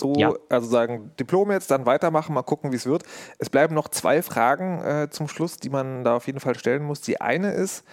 [0.00, 0.34] so, ja.
[0.50, 3.04] also sagen, Diplom jetzt, dann weitermachen, mal gucken, wie es wird.
[3.38, 6.82] Es bleiben noch zwei Fragen äh, zum Schluss, die man da auf jeden Fall stellen
[6.82, 7.00] muss.
[7.00, 7.84] Die eine ist,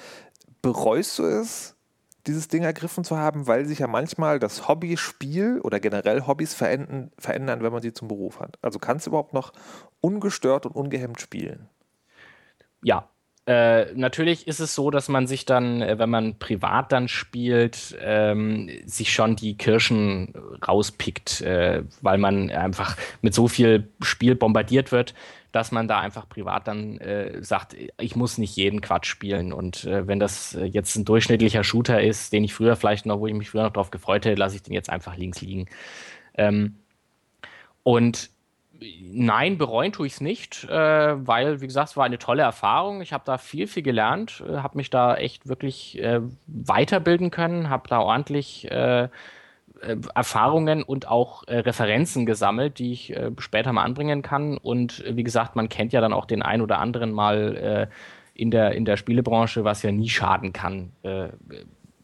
[0.61, 1.75] bereust du es,
[2.27, 7.11] dieses Ding ergriffen zu haben, weil sich ja manchmal das Hobbyspiel oder generell Hobbys verändern,
[7.17, 8.57] verändern, wenn man sie zum Beruf hat.
[8.61, 9.51] Also kannst du überhaupt noch
[10.01, 11.69] ungestört und ungehemmt spielen?
[12.81, 13.09] Ja,
[13.45, 17.97] äh, natürlich ist es so, dass man sich dann, äh, wenn man privat dann spielt,
[18.01, 20.33] ähm, sich schon die Kirschen
[20.65, 25.13] rauspickt, äh, weil man einfach mit so viel Spiel bombardiert wird,
[25.51, 29.51] dass man da einfach privat dann äh, sagt, ich muss nicht jeden Quatsch spielen.
[29.51, 33.27] Und äh, wenn das jetzt ein durchschnittlicher Shooter ist, den ich früher vielleicht noch, wo
[33.27, 35.67] ich mich früher noch drauf gefreut hätte, lasse ich den jetzt einfach links liegen.
[36.35, 36.77] Ähm,
[37.83, 38.29] und
[39.01, 43.01] nein, bereuen tue ich es nicht, äh, weil, wie gesagt, es war eine tolle Erfahrung.
[43.01, 47.69] Ich habe da viel, viel gelernt, äh, habe mich da echt wirklich äh, weiterbilden können,
[47.69, 49.09] habe da ordentlich äh, äh,
[50.15, 54.57] Erfahrungen und auch äh, Referenzen gesammelt, die ich später mal anbringen kann.
[54.57, 57.89] Und wie gesagt, man kennt ja dann auch den ein oder anderen mal
[58.33, 60.91] in, der, in der Spielebranche, was ja nie schaden kann.
[61.03, 61.29] Äh,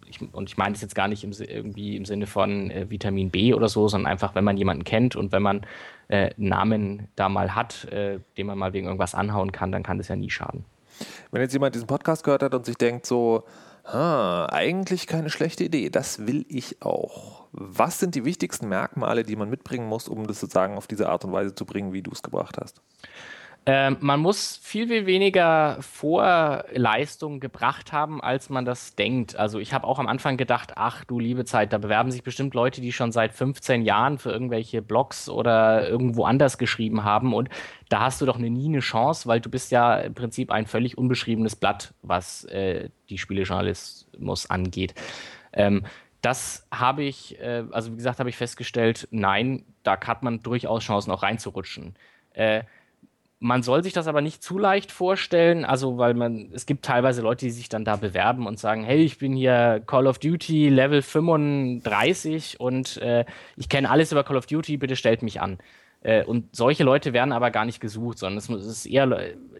[0.09, 3.53] ich, und ich meine das jetzt gar nicht im, irgendwie im Sinne von Vitamin B
[3.53, 5.61] oder so, sondern einfach, wenn man jemanden kennt und wenn man
[6.09, 10.07] einen Namen da mal hat, den man mal wegen irgendwas anhauen kann, dann kann das
[10.07, 10.65] ja nie schaden.
[11.31, 13.43] Wenn jetzt jemand diesen Podcast gehört hat und sich denkt so,
[13.91, 15.89] Ah, eigentlich keine schlechte Idee.
[15.89, 17.47] Das will ich auch.
[17.51, 21.25] Was sind die wichtigsten Merkmale, die man mitbringen muss, um das sozusagen auf diese Art
[21.25, 22.81] und Weise zu bringen, wie du es gebracht hast?
[23.65, 29.35] Ähm, man muss viel, viel weniger Vorleistung gebracht haben, als man das denkt.
[29.35, 32.53] Also ich habe auch am Anfang gedacht, ach du liebe Zeit, da bewerben sich bestimmt
[32.53, 37.49] Leute, die schon seit 15 Jahren für irgendwelche Blogs oder irgendwo anders geschrieben haben und
[37.89, 40.97] da hast du doch nie eine Chance, weil du bist ja im Prinzip ein völlig
[40.97, 44.95] unbeschriebenes Blatt, was äh, die Spielejournalismus angeht.
[45.53, 45.85] Ähm,
[46.21, 50.83] das habe ich, äh, also wie gesagt, habe ich festgestellt, nein, da hat man durchaus
[50.83, 51.95] Chancen auch reinzurutschen.
[52.33, 52.63] Äh,
[53.39, 57.21] man soll sich das aber nicht zu leicht vorstellen, also weil man, es gibt teilweise
[57.21, 60.67] Leute, die sich dann da bewerben und sagen, hey, ich bin hier Call of Duty
[60.67, 63.25] Level 35 und äh,
[63.55, 65.57] ich kenne alles über Call of Duty, bitte stellt mich an.
[66.01, 69.07] Äh, und solche Leute werden aber gar nicht gesucht, sondern es, ist eher,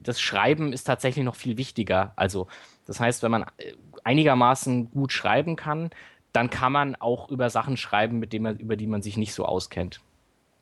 [0.03, 2.11] das Schreiben ist tatsächlich noch viel wichtiger.
[2.17, 2.47] Also
[2.85, 3.73] das heißt, wenn man äh,
[4.03, 5.89] einigermaßen gut schreiben kann,
[6.33, 9.33] dann kann man auch über Sachen schreiben, mit denen man, über die man sich nicht
[9.33, 10.01] so auskennt.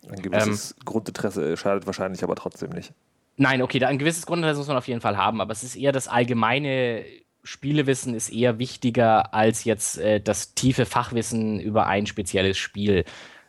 [0.07, 2.93] Ein gewisses ähm, Grundinteresse schadet wahrscheinlich aber trotzdem nicht.
[3.37, 5.75] Nein, okay, da ein gewisses Grundinteresse muss man auf jeden Fall haben, aber es ist
[5.75, 7.05] eher das allgemeine
[7.43, 13.05] Spielewissen ist eher wichtiger als jetzt äh, das tiefe Fachwissen über ein spezielles Spiel.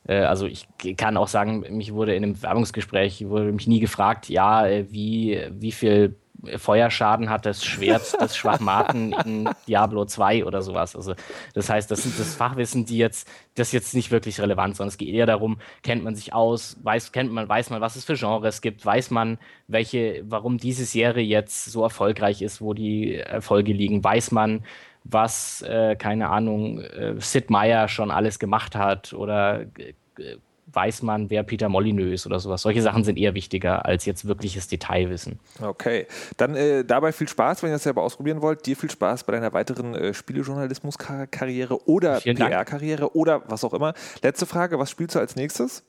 [0.07, 4.29] Äh, also ich kann auch sagen, mich wurde in einem Werbungsgespräch wurde mich nie gefragt,
[4.29, 6.17] ja, äh, wie, wie viel
[6.57, 10.95] Feuerschaden hat das Schwert des Schwachmaten in Diablo 2 oder sowas.
[10.95, 11.15] Also
[11.55, 14.99] das heißt, das sind das Fachwissen, die jetzt, das jetzt nicht wirklich relevant, sondern es
[14.99, 18.15] geht eher darum, kennt man sich aus, weiß, kennt man, weiß man, was es für
[18.15, 23.73] Genres gibt, weiß man, welche, warum diese Serie jetzt so erfolgreich ist, wo die Erfolge
[23.73, 24.65] liegen, weiß man,
[25.05, 30.37] was, äh, keine Ahnung, äh, Sid Meier schon alles gemacht hat oder äh,
[30.73, 32.63] weiß man, wer Peter Molyneux ist oder sowas.
[32.63, 35.39] Solche Sachen sind eher wichtiger als jetzt wirkliches Detailwissen.
[35.61, 36.07] Okay,
[36.37, 38.67] dann äh, dabei viel Spaß, wenn ihr das selber ausprobieren wollt.
[38.67, 43.95] Dir viel Spaß bei deiner weiteren äh, Spielejournalismus-Karriere oder PR-Karriere oder was auch immer.
[44.23, 45.85] Letzte Frage, was spielst du als nächstes?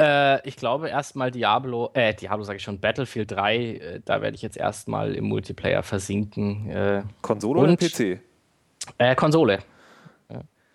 [0.00, 4.34] Äh, ich glaube erstmal Diablo, äh, Diablo sage ich schon, Battlefield 3, äh, da werde
[4.34, 6.70] ich jetzt erstmal im Multiplayer versinken.
[6.70, 8.20] Äh, Konsole und, oder PC?
[8.96, 9.58] Äh, Konsole.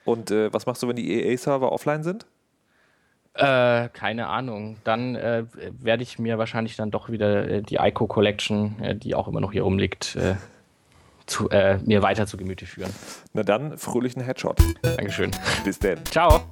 [0.05, 2.27] Und was machst du, wenn die EA-Server offline sind?
[3.35, 4.77] Äh, keine Ahnung.
[4.83, 5.43] Dann äh,
[5.79, 9.41] werde ich mir wahrscheinlich dann doch wieder äh, die Ico Collection, äh, die auch immer
[9.41, 10.35] noch hier rumliegt, äh,
[11.25, 12.93] zu, äh, mir weiter zu Gemüte führen.
[13.33, 14.59] Na dann, fröhlichen Headshot.
[14.81, 15.31] Dankeschön.
[15.65, 16.05] Bis dann.
[16.05, 16.43] Ciao.